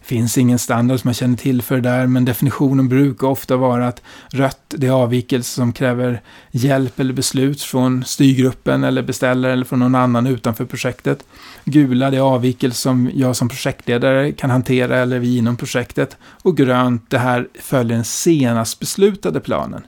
Det 0.00 0.06
finns 0.14 0.38
ingen 0.38 0.58
standard 0.58 1.00
som 1.00 1.08
man 1.08 1.14
känner 1.14 1.36
till 1.36 1.62
för 1.62 1.74
det 1.74 1.80
där, 1.80 2.06
men 2.06 2.24
definitionen 2.24 2.88
brukar 2.88 3.26
ofta 3.26 3.56
vara 3.56 3.88
att 3.88 4.02
rött, 4.28 4.60
det 4.68 4.86
är 4.86 4.90
avvikelse 4.90 5.54
som 5.54 5.72
kräver 5.72 6.20
hjälp 6.50 7.00
eller 7.00 7.12
beslut 7.12 7.62
från 7.62 8.04
styrgruppen 8.04 8.84
eller 8.84 9.02
beställare 9.02 9.52
eller 9.52 9.64
från 9.64 9.78
någon 9.78 9.94
annan 9.94 10.26
utanför 10.26 10.64
projektet. 10.64 11.24
Gula, 11.64 12.10
det 12.10 12.16
är 12.16 12.20
avvikelse 12.20 12.80
som 12.80 13.10
jag 13.14 13.36
som 13.36 13.48
projektledare 13.48 14.32
kan 14.32 14.50
hantera 14.50 14.96
eller 14.96 15.18
vi 15.18 15.36
inom 15.36 15.56
projektet. 15.56 16.16
Och 16.42 16.56
grönt, 16.56 17.10
det 17.10 17.18
här 17.18 17.48
följer 17.60 17.94
den 17.94 18.04
senast 18.04 18.80
beslutade 18.80 19.40
planen. 19.40 19.82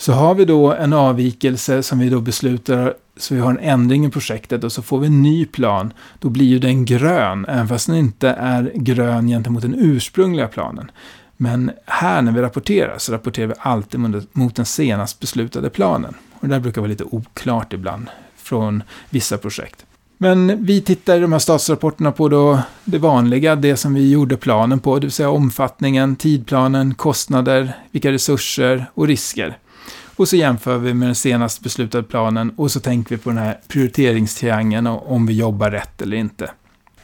Så 0.00 0.12
har 0.12 0.34
vi 0.34 0.44
då 0.44 0.72
en 0.72 0.92
avvikelse 0.92 1.82
som 1.82 1.98
vi 1.98 2.08
då 2.08 2.20
beslutar, 2.20 2.94
så 3.16 3.34
vi 3.34 3.40
har 3.40 3.50
en 3.50 3.58
ändring 3.58 4.06
i 4.06 4.10
projektet 4.10 4.64
och 4.64 4.72
så 4.72 4.82
får 4.82 4.98
vi 4.98 5.06
en 5.06 5.22
ny 5.22 5.46
plan, 5.46 5.92
då 6.18 6.28
blir 6.28 6.46
ju 6.46 6.58
den 6.58 6.84
grön, 6.84 7.46
även 7.48 7.68
fast 7.68 7.86
den 7.86 7.96
inte 7.96 8.28
är 8.28 8.72
grön 8.74 9.28
gentemot 9.28 9.62
den 9.62 9.74
ursprungliga 9.78 10.48
planen. 10.48 10.90
Men 11.36 11.70
här 11.86 12.22
när 12.22 12.32
vi 12.32 12.42
rapporterar 12.42 12.98
så 12.98 13.12
rapporterar 13.12 13.46
vi 13.46 13.54
alltid 13.58 14.00
mot 14.32 14.56
den 14.56 14.64
senast 14.64 15.20
beslutade 15.20 15.70
planen. 15.70 16.14
Och 16.32 16.48
det 16.48 16.54
där 16.54 16.60
brukar 16.60 16.80
vara 16.80 16.88
lite 16.88 17.04
oklart 17.04 17.72
ibland 17.72 18.06
från 18.36 18.82
vissa 19.10 19.38
projekt. 19.38 19.84
Men 20.18 20.64
vi 20.64 20.80
tittar 20.80 21.16
i 21.16 21.20
de 21.20 21.32
här 21.32 21.38
statsrapporterna 21.38 22.12
på 22.12 22.28
då 22.28 22.60
det 22.84 22.98
vanliga, 22.98 23.56
det 23.56 23.76
som 23.76 23.94
vi 23.94 24.10
gjorde 24.10 24.36
planen 24.36 24.80
på, 24.80 24.98
det 24.98 25.06
vill 25.06 25.12
säga 25.12 25.30
omfattningen, 25.30 26.16
tidplanen, 26.16 26.94
kostnader, 26.94 27.72
vilka 27.92 28.12
resurser 28.12 28.86
och 28.94 29.06
risker. 29.06 29.58
Och 30.18 30.28
så 30.28 30.36
jämför 30.36 30.78
vi 30.78 30.94
med 30.94 31.08
den 31.08 31.14
senast 31.14 31.60
beslutade 31.60 32.04
planen 32.04 32.52
och 32.56 32.70
så 32.70 32.80
tänker 32.80 33.16
vi 33.16 33.22
på 33.22 33.30
den 33.30 33.38
här 33.38 33.58
prioriteringstriangeln 33.68 34.86
och 34.86 35.12
om 35.12 35.26
vi 35.26 35.34
jobbar 35.34 35.70
rätt 35.70 36.02
eller 36.02 36.16
inte. 36.16 36.50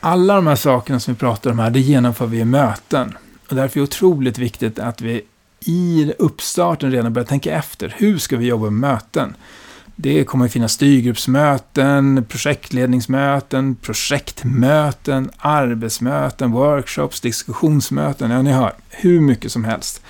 Alla 0.00 0.34
de 0.34 0.46
här 0.46 0.56
sakerna 0.56 1.00
som 1.00 1.14
vi 1.14 1.20
pratar 1.20 1.50
om 1.50 1.58
här, 1.58 1.70
det 1.70 1.80
genomför 1.80 2.26
vi 2.26 2.38
i 2.38 2.44
möten. 2.44 3.16
Och 3.48 3.56
därför 3.56 3.80
är 3.80 3.80
det 3.80 3.84
otroligt 3.84 4.38
viktigt 4.38 4.78
att 4.78 5.00
vi 5.00 5.22
i 5.60 6.12
uppstarten 6.18 6.90
redan 6.90 7.12
börjar 7.12 7.26
tänka 7.26 7.52
efter. 7.52 7.94
Hur 7.98 8.18
ska 8.18 8.36
vi 8.36 8.46
jobba 8.46 8.64
med 8.64 8.90
möten? 8.90 9.34
Det 9.96 10.24
kommer 10.24 10.44
att 10.44 10.52
finnas 10.52 10.72
styrgruppsmöten, 10.72 12.24
projektledningsmöten, 12.28 13.74
projektmöten, 13.74 15.30
arbetsmöten, 15.38 16.52
workshops, 16.52 17.20
diskussionsmöten. 17.20 18.30
Ja, 18.30 18.42
ni 18.42 18.52
hör, 18.52 18.72
hur 18.90 19.20
mycket 19.20 19.52
som 19.52 19.64
helst. 19.64 20.02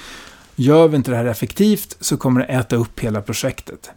Gör 0.56 0.88
vi 0.88 0.96
inte 0.96 1.10
det 1.10 1.16
här 1.16 1.24
effektivt 1.24 1.96
så 2.00 2.16
kommer 2.16 2.40
det 2.40 2.46
äta 2.46 2.76
upp 2.76 3.00
hela 3.00 3.22
projektet. 3.22 3.90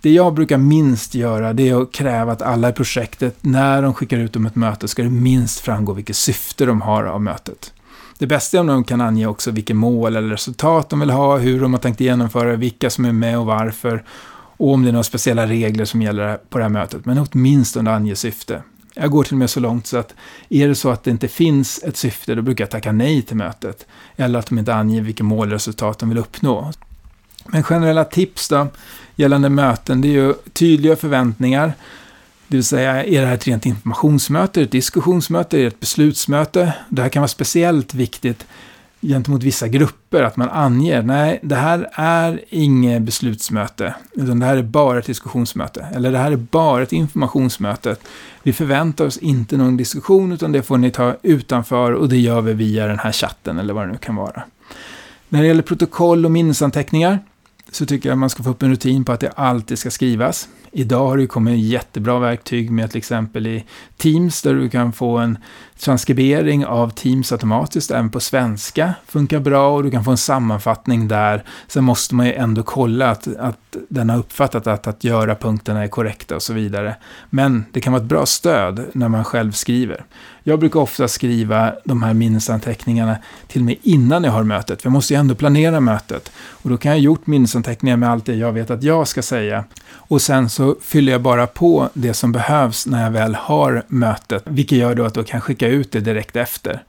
Det 0.00 0.10
jag 0.10 0.34
brukar 0.34 0.58
minst 0.58 1.14
göra 1.14 1.52
det 1.52 1.68
är 1.68 1.82
att 1.82 1.92
kräva 1.92 2.32
att 2.32 2.42
alla 2.42 2.68
i 2.68 2.72
projektet, 2.72 3.36
när 3.40 3.82
de 3.82 3.94
skickar 3.94 4.18
ut 4.18 4.36
om 4.36 4.46
ett 4.46 4.56
möte, 4.56 4.88
ska 4.88 5.02
det 5.02 5.10
minst 5.10 5.60
framgå 5.60 5.92
vilket 5.92 6.16
syfte 6.16 6.66
de 6.66 6.80
har 6.80 7.04
av 7.04 7.22
mötet. 7.22 7.72
Det 8.18 8.26
bästa 8.26 8.56
är 8.56 8.60
om 8.60 8.66
de 8.66 8.84
kan 8.84 9.00
ange 9.00 9.26
också 9.26 9.50
vilket 9.50 9.76
mål 9.76 10.16
eller 10.16 10.28
resultat 10.28 10.88
de 10.88 11.00
vill 11.00 11.10
ha, 11.10 11.38
hur 11.38 11.60
de 11.60 11.72
har 11.72 11.80
tänkt 11.80 12.00
genomföra 12.00 12.56
vilka 12.56 12.90
som 12.90 13.04
är 13.04 13.12
med 13.12 13.38
och 13.38 13.46
varför, 13.46 14.04
och 14.56 14.72
om 14.72 14.82
det 14.82 14.90
är 14.90 14.92
några 14.92 15.02
speciella 15.02 15.46
regler 15.46 15.84
som 15.84 16.02
gäller 16.02 16.36
på 16.36 16.58
det 16.58 16.64
här 16.64 16.68
mötet, 16.68 17.04
men 17.04 17.26
åtminstone 17.32 17.90
ange 17.90 18.16
syfte. 18.16 18.62
Jag 18.94 19.10
går 19.10 19.24
till 19.24 19.34
och 19.34 19.38
med 19.38 19.50
så 19.50 19.60
långt 19.60 19.86
så 19.86 19.96
att 19.96 20.14
är 20.48 20.68
det 20.68 20.74
så 20.74 20.90
att 20.90 21.04
det 21.04 21.10
inte 21.10 21.28
finns 21.28 21.82
ett 21.82 21.96
syfte, 21.96 22.34
då 22.34 22.42
brukar 22.42 22.64
jag 22.64 22.70
tacka 22.70 22.92
nej 22.92 23.22
till 23.22 23.36
mötet. 23.36 23.86
Eller 24.16 24.38
att 24.38 24.46
de 24.46 24.58
inte 24.58 24.74
anger 24.74 25.02
vilket 25.02 25.26
målresultat 25.26 25.98
de 25.98 26.08
vill 26.08 26.18
uppnå. 26.18 26.72
Men 27.46 27.62
generella 27.62 28.04
tips 28.04 28.48
då, 28.48 28.68
gällande 29.16 29.48
möten, 29.48 30.00
det 30.00 30.08
är 30.08 30.12
ju 30.12 30.34
tydliga 30.52 30.96
förväntningar. 30.96 31.72
Det 32.48 32.56
vill 32.56 32.64
säga, 32.64 33.04
är 33.04 33.20
det 33.20 33.26
här 33.26 33.34
ett 33.34 33.46
rent 33.46 33.66
informationsmöte, 33.66 34.62
ett 34.62 34.70
diskussionsmöte, 34.70 35.58
är 35.58 35.60
det 35.60 35.66
ett 35.66 35.80
beslutsmöte? 35.80 36.72
Det 36.88 37.02
här 37.02 37.08
kan 37.08 37.20
vara 37.20 37.28
speciellt 37.28 37.94
viktigt 37.94 38.46
gentemot 39.02 39.42
vissa 39.42 39.68
grupper, 39.68 40.22
att 40.22 40.36
man 40.36 40.48
anger, 40.48 41.02
nej, 41.02 41.40
det 41.42 41.54
här 41.54 41.88
är 41.92 42.40
inget 42.48 43.02
beslutsmöte, 43.02 43.94
utan 44.12 44.38
det 44.38 44.46
här 44.46 44.56
är 44.56 44.62
bara 44.62 44.98
ett 44.98 45.06
diskussionsmöte, 45.06 45.86
eller 45.94 46.12
det 46.12 46.18
här 46.18 46.32
är 46.32 46.36
bara 46.36 46.82
ett 46.82 46.92
informationsmöte. 46.92 47.96
Vi 48.42 48.52
förväntar 48.52 49.04
oss 49.04 49.18
inte 49.18 49.56
någon 49.56 49.76
diskussion, 49.76 50.32
utan 50.32 50.52
det 50.52 50.62
får 50.62 50.78
ni 50.78 50.90
ta 50.90 51.16
utanför 51.22 51.92
och 51.92 52.08
det 52.08 52.18
gör 52.18 52.40
vi 52.40 52.52
via 52.52 52.86
den 52.86 52.98
här 52.98 53.12
chatten, 53.12 53.58
eller 53.58 53.74
vad 53.74 53.86
det 53.86 53.92
nu 53.92 53.98
kan 53.98 54.16
vara. 54.16 54.42
När 55.28 55.40
det 55.40 55.46
gäller 55.46 55.62
protokoll 55.62 56.24
och 56.24 56.30
minnesanteckningar, 56.30 57.18
så 57.70 57.86
tycker 57.86 58.08
jag 58.08 58.14
att 58.14 58.18
man 58.18 58.30
ska 58.30 58.42
få 58.42 58.50
upp 58.50 58.62
en 58.62 58.70
rutin 58.70 59.04
på 59.04 59.12
att 59.12 59.20
det 59.20 59.30
alltid 59.30 59.78
ska 59.78 59.90
skrivas. 59.90 60.48
Idag 60.74 61.08
har 61.08 61.16
det 61.16 61.26
kommit 61.26 61.64
jättebra 61.64 62.18
verktyg 62.18 62.70
med 62.70 62.90
till 62.90 62.98
exempel 62.98 63.46
i 63.46 63.64
Teams 63.96 64.42
där 64.42 64.54
du 64.54 64.68
kan 64.68 64.92
få 64.92 65.18
en 65.18 65.38
transkribering 65.78 66.66
av 66.66 66.90
Teams 66.90 67.32
automatiskt 67.32 67.90
även 67.90 68.10
på 68.10 68.20
svenska. 68.20 68.94
Funkar 69.06 69.40
bra 69.40 69.74
och 69.74 69.82
du 69.82 69.90
kan 69.90 70.04
få 70.04 70.10
en 70.10 70.16
sammanfattning 70.16 71.08
där. 71.08 71.44
Sen 71.68 71.84
måste 71.84 72.14
man 72.14 72.26
ju 72.26 72.32
ändå 72.32 72.62
kolla 72.62 73.10
att, 73.10 73.36
att 73.36 73.76
den 73.88 74.10
har 74.10 74.18
uppfattat 74.18 74.66
att 74.66 74.86
att 74.86 75.04
göra 75.04 75.34
punkterna 75.34 75.82
är 75.82 75.88
korrekta 75.88 76.36
och 76.36 76.42
så 76.42 76.52
vidare. 76.52 76.96
Men 77.30 77.64
det 77.72 77.80
kan 77.80 77.92
vara 77.92 78.02
ett 78.02 78.08
bra 78.08 78.26
stöd 78.26 78.84
när 78.92 79.08
man 79.08 79.24
själv 79.24 79.52
skriver. 79.52 80.04
Jag 80.42 80.60
brukar 80.60 80.80
ofta 80.80 81.08
skriva 81.08 81.72
de 81.84 82.02
här 82.02 82.14
minnesanteckningarna 82.14 83.16
till 83.46 83.60
och 83.60 83.66
med 83.66 83.76
innan 83.82 84.24
jag 84.24 84.32
har 84.32 84.42
mötet. 84.42 84.82
För 84.82 84.86
jag 84.86 84.92
måste 84.92 85.14
ju 85.14 85.20
ändå 85.20 85.34
planera 85.34 85.80
mötet. 85.80 86.32
Och 86.36 86.70
då 86.70 86.76
kan 86.76 86.90
jag 86.90 86.98
ha 86.98 87.02
gjort 87.02 87.26
minnesanteckningar 87.26 87.96
med 87.96 88.10
allt 88.10 88.26
det 88.26 88.34
jag 88.34 88.52
vet 88.52 88.70
att 88.70 88.82
jag 88.82 89.08
ska 89.08 89.22
säga. 89.22 89.64
Och 89.92 90.22
sen 90.22 90.48
så 90.48 90.61
så 90.62 90.76
fyller 90.80 91.12
jag 91.12 91.22
bara 91.22 91.46
på 91.46 91.88
det 91.94 92.14
som 92.14 92.32
behövs 92.32 92.86
när 92.86 93.04
jag 93.04 93.10
väl 93.10 93.34
har 93.34 93.82
mötet. 93.88 94.42
Vilket 94.46 94.78
gör 94.78 94.94
då 94.94 95.04
att 95.04 95.16
jag 95.16 95.26
kan 95.26 95.40
skicka 95.40 95.68
ut 95.68 95.92
det 95.92 96.00
direkt 96.00 96.36
efter. 96.36 96.82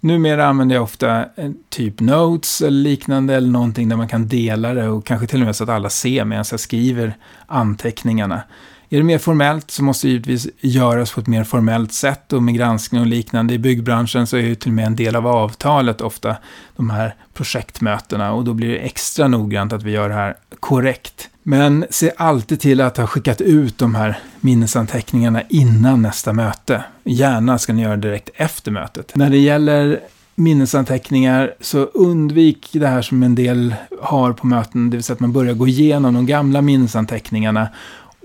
Numera 0.00 0.46
använder 0.46 0.74
jag 0.74 0.82
ofta 0.82 1.18
eh, 1.18 1.50
typ 1.68 2.00
notes 2.00 2.60
eller 2.60 2.82
liknande 2.82 3.34
eller 3.34 3.48
någonting 3.48 3.88
där 3.88 3.96
man 3.96 4.08
kan 4.08 4.28
dela 4.28 4.74
det 4.74 4.88
och 4.88 5.06
kanske 5.06 5.26
till 5.26 5.40
och 5.40 5.46
med 5.46 5.56
så 5.56 5.64
att 5.64 5.70
alla 5.70 5.88
ser 5.90 6.24
medan 6.24 6.44
jag 6.50 6.60
skriver 6.60 7.14
anteckningarna. 7.46 8.42
Är 8.88 8.96
det 8.98 9.04
mer 9.04 9.18
formellt 9.18 9.70
så 9.70 9.82
måste 9.82 10.06
det 10.06 10.10
givetvis 10.10 10.48
göras 10.60 11.12
på 11.12 11.20
ett 11.20 11.26
mer 11.26 11.44
formellt 11.44 11.92
sätt 11.92 12.32
och 12.32 12.42
med 12.42 12.54
granskning 12.54 13.00
och 13.00 13.06
liknande. 13.06 13.54
I 13.54 13.58
byggbranschen 13.58 14.26
så 14.26 14.36
är 14.36 14.42
det 14.42 14.54
till 14.54 14.70
och 14.70 14.74
med 14.74 14.86
en 14.86 14.96
del 14.96 15.16
av 15.16 15.26
avtalet 15.26 16.00
ofta 16.00 16.36
de 16.76 16.90
här 16.90 17.14
projektmötena 17.34 18.32
och 18.32 18.44
då 18.44 18.54
blir 18.54 18.68
det 18.68 18.78
extra 18.78 19.28
noggrant 19.28 19.72
att 19.72 19.82
vi 19.82 19.90
gör 19.90 20.08
det 20.08 20.14
här 20.14 20.36
korrekt. 20.60 21.29
Men 21.42 21.86
se 21.90 22.12
alltid 22.16 22.60
till 22.60 22.80
att 22.80 22.96
ha 22.96 23.06
skickat 23.06 23.40
ut 23.40 23.78
de 23.78 23.94
här 23.94 24.18
minnesanteckningarna 24.40 25.42
innan 25.48 26.02
nästa 26.02 26.32
möte. 26.32 26.84
Gärna 27.04 27.58
ska 27.58 27.72
ni 27.72 27.82
göra 27.82 27.96
det 27.96 28.08
direkt 28.08 28.30
efter 28.34 28.70
mötet. 28.70 29.12
När 29.16 29.30
det 29.30 29.38
gäller 29.38 30.00
minnesanteckningar 30.34 31.54
så 31.60 31.78
undvik 31.78 32.68
det 32.72 32.86
här 32.86 33.02
som 33.02 33.22
en 33.22 33.34
del 33.34 33.74
har 34.02 34.32
på 34.32 34.46
möten, 34.46 34.90
det 34.90 34.96
vill 34.96 35.04
säga 35.04 35.14
att 35.14 35.20
man 35.20 35.32
börjar 35.32 35.54
gå 35.54 35.68
igenom 35.68 36.14
de 36.14 36.26
gamla 36.26 36.62
minnesanteckningarna 36.62 37.68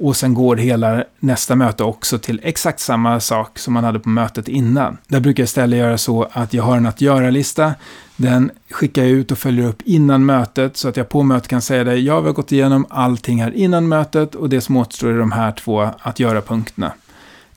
och 0.02 0.16
sen 0.16 0.34
går 0.34 0.56
hela 0.56 1.04
nästa 1.20 1.56
möte 1.56 1.84
också 1.84 2.20
till 2.20 2.40
exakt 2.44 2.80
samma 2.80 3.20
sak 3.20 3.60
som 3.60 3.74
man 3.74 3.84
hade 3.84 4.00
på 4.00 4.10
mötet 4.10 4.48
innan. 4.48 4.98
Där 5.08 5.20
brukar 5.20 5.42
jag 5.42 5.46
istället 5.46 5.80
göra 5.80 5.98
så 5.98 6.28
att 6.32 6.54
jag 6.54 6.64
har 6.64 6.78
en 6.78 6.86
att 6.86 7.02
göra-lista. 7.02 7.74
Den 8.18 8.52
skickar 8.70 9.04
jag 9.04 9.12
ut 9.12 9.32
och 9.32 9.38
följer 9.38 9.68
upp 9.68 9.82
innan 9.86 10.26
mötet 10.26 10.78
så 10.78 10.88
att 10.88 10.98
jag 10.98 11.10
på 11.10 11.24
mötet 11.24 11.48
kan 11.48 11.62
säga 11.62 11.84
dig, 11.84 12.06
Jag 12.06 12.22
har 12.22 12.32
gått 12.32 12.52
igenom 12.52 12.86
allting 12.90 13.44
här 13.44 13.52
innan 13.52 13.88
mötet 13.88 14.36
och 14.36 14.50
det 14.50 14.62
som 14.62 14.78
återstår 14.78 15.10
är 15.10 15.20
de 15.20 15.32
här 15.32 15.52
två 15.52 15.90
att 16.00 16.20
göra-punkterna. 16.20 16.94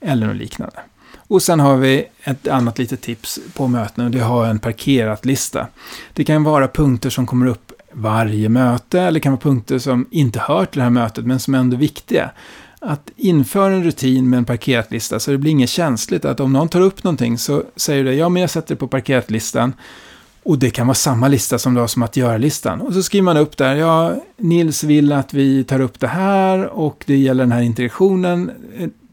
Eller 0.01 0.27
något 0.27 0.35
liknande. 0.35 0.79
Och 1.17 1.41
sen 1.41 1.59
har 1.59 1.77
vi 1.77 2.05
ett 2.23 2.47
annat 2.47 2.77
litet 2.77 3.01
tips 3.01 3.39
på 3.53 3.67
mötena 3.67 4.05
och 4.05 4.11
det 4.11 4.19
har 4.19 4.45
en 4.45 4.59
parkerat-lista. 4.59 5.67
Det 6.13 6.23
kan 6.23 6.43
vara 6.43 6.67
punkter 6.67 7.09
som 7.09 7.27
kommer 7.27 7.45
upp 7.45 7.71
varje 7.91 8.49
möte 8.49 9.01
eller 9.01 9.19
kan 9.19 9.31
vara 9.31 9.41
punkter 9.41 9.79
som 9.79 10.07
inte 10.11 10.39
hör 10.39 10.65
till 10.65 10.79
det 10.79 10.83
här 10.83 10.89
mötet 10.89 11.25
men 11.25 11.39
som 11.39 11.55
är 11.55 11.59
ändå 11.59 11.77
viktiga. 11.77 12.31
att 12.81 13.11
införa 13.15 13.73
en 13.73 13.83
rutin 13.83 14.29
med 14.29 14.37
en 14.37 14.45
parkerat 14.45 14.91
lista 14.91 15.19
så 15.19 15.31
det 15.31 15.37
blir 15.37 15.51
inget 15.51 15.69
känsligt. 15.69 16.25
Att 16.25 16.39
om 16.39 16.53
någon 16.53 16.69
tar 16.69 16.81
upp 16.81 17.03
någonting 17.03 17.37
så 17.37 17.63
säger 17.75 18.03
du 18.03 18.13
ja 18.13 18.29
men 18.29 18.41
jag 18.41 18.49
sätter 18.49 18.75
det 18.75 18.79
på 18.79 18.87
parkerat 18.87 19.31
listan. 19.31 19.73
Och 20.49 20.59
det 20.59 20.69
kan 20.69 20.87
vara 20.87 20.95
samma 20.95 21.27
lista 21.27 21.59
som 21.59 21.73
du 21.73 21.79
har 21.79 21.87
som 21.87 22.03
att 22.03 22.17
göra-listan. 22.17 22.81
Och 22.81 22.93
så 22.93 23.03
skriver 23.03 23.23
man 23.23 23.37
upp 23.37 23.57
där, 23.57 23.75
ja, 23.75 24.15
Nils 24.37 24.83
vill 24.83 25.11
att 25.11 25.33
vi 25.33 25.63
tar 25.63 25.81
upp 25.81 25.99
det 25.99 26.07
här 26.07 26.65
och 26.65 27.03
det 27.07 27.17
gäller 27.17 27.43
den 27.43 27.51
här 27.51 27.61
interaktionen. 27.61 28.51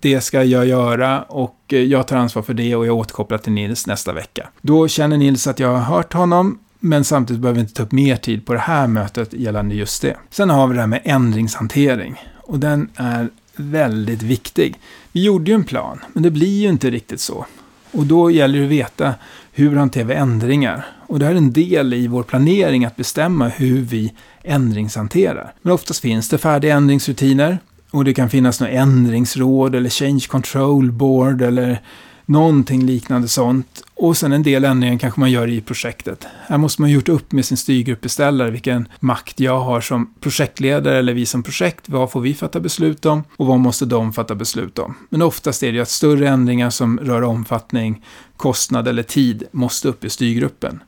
Det 0.00 0.20
ska 0.20 0.44
jag 0.44 0.66
göra 0.66 1.22
och 1.22 1.56
eh, 1.68 1.78
jag 1.78 2.06
tar 2.06 2.16
ansvar 2.16 2.42
för 2.42 2.54
det 2.54 2.76
och 2.76 2.86
jag 2.86 2.96
återkopplar 2.96 3.38
till 3.38 3.52
Nils 3.52 3.86
nästa 3.86 4.12
vecka. 4.12 4.48
Då 4.60 4.88
känner 4.88 5.16
Nils 5.16 5.46
att 5.46 5.58
jag 5.58 5.68
har 5.68 5.96
hört 5.96 6.12
honom 6.12 6.58
men 6.80 7.04
samtidigt 7.04 7.42
behöver 7.42 7.56
vi 7.56 7.60
inte 7.60 7.74
ta 7.74 7.82
upp 7.82 7.92
mer 7.92 8.16
tid 8.16 8.46
på 8.46 8.52
det 8.52 8.58
här 8.58 8.86
mötet 8.86 9.32
gällande 9.32 9.74
just 9.74 10.02
det. 10.02 10.16
Sen 10.30 10.50
har 10.50 10.66
vi 10.66 10.74
det 10.74 10.80
här 10.80 10.86
med 10.86 11.00
ändringshantering. 11.04 12.22
Och 12.36 12.58
den 12.58 12.90
är 12.96 13.28
väldigt 13.56 14.22
viktig. 14.22 14.74
Vi 15.12 15.24
gjorde 15.24 15.50
ju 15.50 15.54
en 15.54 15.64
plan, 15.64 15.98
men 16.12 16.22
det 16.22 16.30
blir 16.30 16.62
ju 16.62 16.68
inte 16.68 16.90
riktigt 16.90 17.20
så. 17.20 17.46
Och 17.92 18.06
då 18.06 18.30
gäller 18.30 18.58
det 18.58 18.64
att 18.64 18.70
veta 18.70 19.14
hur 19.56 19.76
hanterar 19.76 20.04
vi 20.04 20.14
ändringar. 20.14 20.86
Och 21.06 21.18
det 21.18 21.24
här 21.24 21.32
är 21.32 21.36
en 21.36 21.52
del 21.52 21.94
i 21.94 22.06
vår 22.06 22.22
planering 22.22 22.84
att 22.84 22.96
bestämma 22.96 23.48
hur 23.48 23.80
vi 23.80 24.12
ändringshanterar. 24.42 25.52
Men 25.62 25.72
oftast 25.72 26.00
finns 26.00 26.28
det 26.28 26.38
färdiga 26.38 26.74
ändringsrutiner. 26.74 27.58
Och 27.90 28.04
det 28.04 28.14
kan 28.14 28.30
finnas 28.30 28.60
några 28.60 28.72
ändringsråd 28.72 29.74
eller 29.74 29.90
change 29.90 30.24
control 30.28 30.92
board 30.92 31.42
eller 31.42 31.80
någonting 32.26 32.86
liknande 32.86 33.28
sånt. 33.28 33.82
Och 33.94 34.16
sen 34.16 34.32
en 34.32 34.42
del 34.42 34.64
ändringar 34.64 34.98
kanske 34.98 35.20
man 35.20 35.30
gör 35.30 35.48
i 35.48 35.60
projektet. 35.60 36.26
Här 36.46 36.58
måste 36.58 36.82
man 36.82 36.90
ha 36.90 36.94
gjort 36.94 37.08
upp 37.08 37.32
med 37.32 37.44
sin 37.44 37.56
styrgruppbeställare 37.56 38.50
vilken 38.50 38.88
makt 39.00 39.40
jag 39.40 39.60
har 39.60 39.80
som 39.80 40.14
projektledare 40.20 40.98
eller 40.98 41.14
vi 41.14 41.26
som 41.26 41.42
projekt. 41.42 41.88
Vad 41.88 42.10
får 42.10 42.20
vi 42.20 42.34
fatta 42.34 42.60
beslut 42.60 43.06
om 43.06 43.24
och 43.36 43.46
vad 43.46 43.58
måste 43.58 43.84
de 43.84 44.12
fatta 44.12 44.34
beslut 44.34 44.78
om? 44.78 44.94
Men 45.08 45.22
oftast 45.22 45.62
är 45.62 45.66
det 45.66 45.76
ju 45.76 45.82
att 45.82 45.88
större 45.88 46.28
ändringar 46.28 46.70
som 46.70 46.98
rör 46.98 47.22
omfattning, 47.22 48.04
kostnad 48.36 48.88
eller 48.88 49.02
tid 49.02 49.44
måste 49.50 49.88
upp 49.88 50.04
i 50.04 50.10
styrgruppen. 50.10 50.80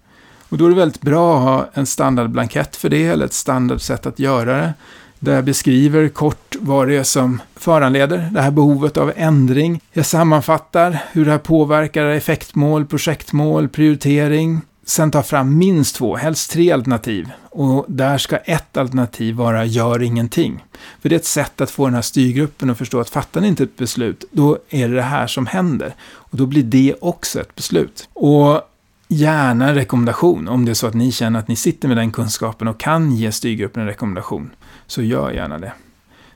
Och 0.48 0.58
då 0.58 0.64
är 0.64 0.68
det 0.68 0.76
väldigt 0.76 1.00
bra 1.00 1.36
att 1.36 1.42
ha 1.42 1.70
en 1.74 1.86
standardblankett 1.86 2.76
för 2.76 2.88
det 2.88 3.06
eller 3.06 3.24
ett 3.24 3.32
standardsätt 3.32 4.06
att 4.06 4.18
göra 4.18 4.56
det 4.56 4.74
där 5.18 5.34
jag 5.34 5.44
beskriver 5.44 6.08
kort 6.08 6.47
vad 6.60 6.88
det 6.88 6.96
är 6.96 7.02
som 7.02 7.42
föranleder 7.56 8.28
det 8.32 8.40
här 8.40 8.50
behovet 8.50 8.96
av 8.96 9.12
ändring. 9.16 9.80
Jag 9.92 10.06
sammanfattar 10.06 11.02
hur 11.12 11.24
det 11.24 11.30
här 11.30 11.38
påverkar 11.38 12.04
effektmål, 12.04 12.86
projektmål, 12.86 13.68
prioritering. 13.68 14.60
Sen 14.86 15.10
tar 15.10 15.22
fram 15.22 15.58
minst 15.58 15.96
två, 15.96 16.16
helst 16.16 16.50
tre 16.50 16.72
alternativ. 16.72 17.30
Och 17.50 17.84
där 17.88 18.18
ska 18.18 18.36
ett 18.36 18.76
alternativ 18.76 19.34
vara 19.34 19.64
gör 19.64 20.02
ingenting. 20.02 20.64
För 21.00 21.08
det 21.08 21.14
är 21.14 21.18
ett 21.18 21.24
sätt 21.24 21.60
att 21.60 21.70
få 21.70 21.84
den 21.84 21.94
här 21.94 22.02
styrgruppen 22.02 22.70
att 22.70 22.78
förstå 22.78 23.00
att 23.00 23.10
fattar 23.10 23.40
ni 23.40 23.48
inte 23.48 23.62
ett 23.62 23.76
beslut, 23.76 24.24
då 24.30 24.58
är 24.70 24.88
det 24.88 24.94
det 24.94 25.02
här 25.02 25.26
som 25.26 25.46
händer. 25.46 25.94
Och 26.10 26.36
då 26.36 26.46
blir 26.46 26.62
det 26.62 26.94
också 27.00 27.40
ett 27.40 27.54
beslut. 27.54 28.08
Och 28.12 28.60
gärna 29.08 29.68
en 29.68 29.74
rekommendation 29.74 30.48
om 30.48 30.64
det 30.64 30.72
är 30.72 30.74
så 30.74 30.86
att 30.86 30.94
ni 30.94 31.12
känner 31.12 31.38
att 31.38 31.48
ni 31.48 31.56
sitter 31.56 31.88
med 31.88 31.96
den 31.96 32.10
kunskapen 32.10 32.68
och 32.68 32.80
kan 32.80 33.12
ge 33.12 33.32
styrgruppen 33.32 33.82
en 33.82 33.88
rekommendation 33.88 34.50
så 34.86 35.02
gör 35.02 35.30
gärna 35.30 35.58
det. 35.58 35.72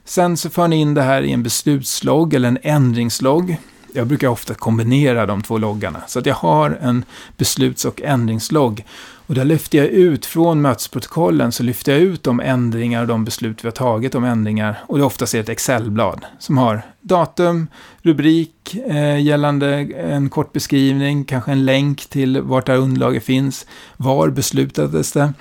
Sen 0.05 0.37
så 0.37 0.51
för 0.51 0.69
ni 0.69 0.77
in 0.77 0.95
det 0.95 1.03
här 1.03 1.23
i 1.23 1.33
en 1.33 1.43
beslutslogg 1.43 2.35
eller 2.35 2.49
en 2.49 2.59
ändringslogg. 2.62 3.57
Jag 3.95 4.07
brukar 4.07 4.29
ofta 4.29 4.55
kombinera 4.55 5.27
de 5.27 5.43
två 5.43 5.59
loggarna. 5.59 6.03
Så 6.07 6.19
att 6.19 6.27
jag 6.27 6.35
har 6.35 6.79
en 6.81 7.05
besluts 7.37 7.85
och 7.85 8.03
ändringslogg. 8.03 8.85
Och 9.27 9.35
där 9.35 9.45
lyfter 9.45 9.79
jag 9.79 9.87
ut 9.87 10.27
från 10.27 10.61
mötesprotokollen 10.61 11.53
så 11.53 11.62
lyfter 11.62 11.93
jag 11.93 12.01
ut 12.01 12.23
de 12.23 12.41
ändringar 12.41 13.03
och 13.03 13.09
de 13.09 13.25
beslut 13.25 13.65
vi 13.65 13.69
har 13.69 13.73
tagit 13.73 14.15
om 14.15 14.25
ändringar. 14.25 14.83
Och 14.87 14.99
det 14.99 15.03
är 15.03 15.07
oftast 15.07 15.35
ett 15.35 15.49
Excelblad, 15.49 16.25
som 16.38 16.59
har 16.59 16.83
datum, 17.01 17.67
rubrik 18.03 18.77
eh, 18.87 19.21
gällande 19.21 19.69
en 19.97 20.31
kort 20.31 20.53
beskrivning, 20.53 21.25
kanske 21.25 21.53
en 21.53 21.65
länk 21.65 22.07
till 22.07 22.41
vart 22.41 22.67
det 22.67 22.73
här 22.73 22.79
underlaget 22.79 23.25
finns. 23.25 23.67
Var 23.97 24.29
beslutades 24.29 25.12
det? 25.12 25.33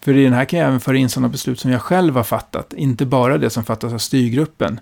För 0.00 0.16
i 0.16 0.24
den 0.24 0.32
här 0.32 0.44
kan 0.44 0.58
jag 0.58 0.68
även 0.68 0.80
föra 0.80 0.96
in 0.96 1.08
sådana 1.08 1.28
beslut 1.28 1.60
som 1.60 1.70
jag 1.70 1.82
själv 1.82 2.16
har 2.16 2.24
fattat, 2.24 2.72
inte 2.72 3.06
bara 3.06 3.38
det 3.38 3.50
som 3.50 3.64
fattas 3.64 3.92
av 3.92 3.98
styrgruppen. 3.98 4.80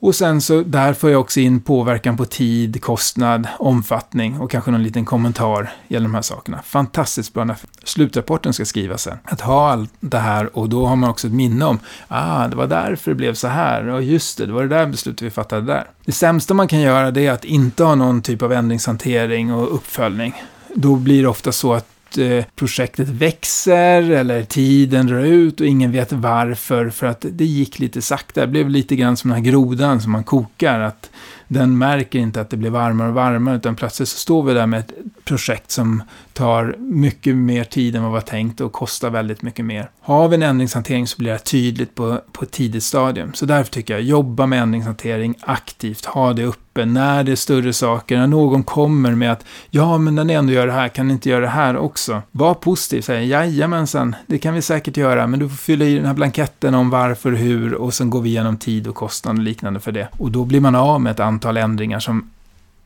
Och 0.00 0.14
sen 0.14 0.40
så 0.40 0.62
där 0.62 0.92
får 0.92 1.10
jag 1.10 1.20
också 1.20 1.40
in 1.40 1.60
påverkan 1.60 2.16
på 2.16 2.24
tid, 2.24 2.82
kostnad, 2.82 3.48
omfattning 3.58 4.40
och 4.40 4.50
kanske 4.50 4.70
någon 4.70 4.82
liten 4.82 5.04
kommentar 5.04 5.72
gällande 5.88 6.08
de 6.08 6.14
här 6.14 6.22
sakerna. 6.22 6.62
Fantastiskt 6.62 7.34
bra 7.34 7.44
när 7.44 7.56
slutrapporten 7.84 8.52
ska 8.52 8.64
skrivas 8.64 9.02
sen. 9.02 9.18
Att 9.24 9.40
ha 9.40 9.70
allt 9.70 9.92
det 10.00 10.18
här 10.18 10.58
och 10.58 10.68
då 10.68 10.86
har 10.86 10.96
man 10.96 11.10
också 11.10 11.26
ett 11.26 11.32
minne 11.32 11.64
om, 11.64 11.78
ah, 12.08 12.48
det 12.48 12.56
var 12.56 12.66
därför 12.66 13.10
det 13.10 13.14
blev 13.14 13.34
så 13.34 13.48
här, 13.48 13.86
och 13.86 14.02
just 14.02 14.38
det, 14.38 14.46
det 14.46 14.52
var 14.52 14.62
det 14.62 14.68
där 14.68 14.86
beslutet 14.86 15.22
vi 15.22 15.30
fattade 15.30 15.62
där. 15.62 15.90
Det 16.04 16.12
sämsta 16.12 16.54
man 16.54 16.68
kan 16.68 16.80
göra 16.80 17.10
det 17.10 17.26
är 17.26 17.32
att 17.32 17.44
inte 17.44 17.84
ha 17.84 17.94
någon 17.94 18.22
typ 18.22 18.42
av 18.42 18.52
ändringshantering 18.52 19.52
och 19.52 19.74
uppföljning. 19.74 20.34
Då 20.74 20.96
blir 20.96 21.22
det 21.22 21.28
ofta 21.28 21.52
så 21.52 21.74
att 21.74 21.86
Eh, 22.18 22.44
projektet 22.56 23.08
växer 23.08 24.10
eller 24.10 24.44
tiden 24.44 25.06
drar 25.06 25.24
ut 25.24 25.60
och 25.60 25.66
ingen 25.66 25.92
vet 25.92 26.12
varför 26.12 26.90
för 26.90 27.06
att 27.06 27.26
det 27.30 27.44
gick 27.44 27.78
lite 27.78 28.02
sakta. 28.02 28.40
Det 28.40 28.46
blev 28.46 28.68
lite 28.68 28.96
grann 28.96 29.16
som 29.16 29.30
den 29.30 29.38
här 29.38 29.50
grodan 29.50 30.00
som 30.00 30.12
man 30.12 30.24
kokar. 30.24 30.80
Att 30.80 31.10
den 31.48 31.78
märker 31.78 32.18
inte 32.18 32.40
att 32.40 32.50
det 32.50 32.56
blir 32.56 32.70
varmare 32.70 33.08
och 33.08 33.14
varmare 33.14 33.56
utan 33.56 33.76
plötsligt 33.76 34.08
så 34.08 34.18
står 34.18 34.42
vi 34.42 34.54
där 34.54 34.66
med 34.66 34.80
ett 34.80 34.92
projekt 35.24 35.70
som 35.70 36.02
tar 36.32 36.76
mycket 36.78 37.36
mer 37.36 37.64
tid 37.64 37.96
än 37.96 38.02
vad 38.02 38.12
vi 38.12 38.14
var 38.14 38.20
tänkt 38.20 38.60
och 38.60 38.72
kostar 38.72 39.10
väldigt 39.10 39.42
mycket 39.42 39.64
mer. 39.64 39.90
Har 40.00 40.28
vi 40.28 40.34
en 40.34 40.42
ändringshantering 40.42 41.06
så 41.06 41.18
blir 41.18 41.32
det 41.32 41.38
tydligt 41.38 41.94
på, 41.94 42.20
på 42.32 42.44
ett 42.44 42.50
tidigt 42.50 42.82
stadium. 42.82 43.34
Så 43.34 43.46
därför 43.46 43.72
tycker 43.72 43.94
jag, 43.94 44.02
jobba 44.02 44.46
med 44.46 44.62
ändringshantering 44.62 45.34
aktivt, 45.40 46.04
ha 46.04 46.32
det 46.32 46.44
uppe 46.44 46.84
när 46.84 47.24
det 47.24 47.32
är 47.32 47.36
större 47.36 47.72
saker, 47.72 48.18
när 48.18 48.26
någon 48.26 48.62
kommer 48.62 49.14
med 49.14 49.32
att 49.32 49.44
ja, 49.70 49.98
men 49.98 50.14
när 50.14 50.24
ni 50.24 50.32
ändå 50.32 50.52
gör 50.52 50.66
det 50.66 50.72
här, 50.72 50.88
kan 50.88 51.08
ni 51.08 51.14
inte 51.14 51.28
göra 51.28 51.40
det 51.40 51.48
här 51.48 51.76
också? 51.76 52.22
Var 52.30 52.54
positiv, 52.54 53.02
säg 53.02 53.26
jajamensan, 53.26 54.16
det 54.26 54.38
kan 54.38 54.54
vi 54.54 54.62
säkert 54.62 54.96
göra, 54.96 55.26
men 55.26 55.40
du 55.40 55.48
får 55.48 55.56
fylla 55.56 55.84
i 55.84 55.94
den 55.94 56.06
här 56.06 56.14
blanketten 56.14 56.74
om 56.74 56.90
varför, 56.90 57.32
hur 57.32 57.74
och 57.74 57.94
sen 57.94 58.10
går 58.10 58.20
vi 58.20 58.28
igenom 58.28 58.56
tid 58.56 58.86
och 58.86 58.94
kostnad 58.94 59.36
och 59.36 59.42
liknande 59.42 59.80
för 59.80 59.92
det. 59.92 60.08
Och 60.18 60.30
då 60.30 60.44
blir 60.44 60.60
man 60.60 60.74
av 60.74 61.00
med 61.00 61.10
ett 61.10 61.20
antal 61.34 61.56
ändringar 61.56 62.00
som 62.00 62.30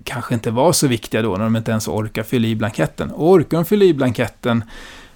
kanske 0.04 0.34
inte 0.34 0.50
var 0.50 0.72
så 0.72 0.86
viktiga 0.86 1.22
då 1.22 1.36
när 1.36 1.44
de 1.44 1.56
inte 1.56 1.70
ens 1.70 1.88
orkar 1.88 2.22
fylla 2.22 2.48
i 2.48 2.56
blanketten. 2.56 3.10
Och 3.10 3.30
orkar 3.30 3.58
de 3.58 3.64
fylla 3.64 3.84
i 3.84 3.94
blanketten 3.94 4.64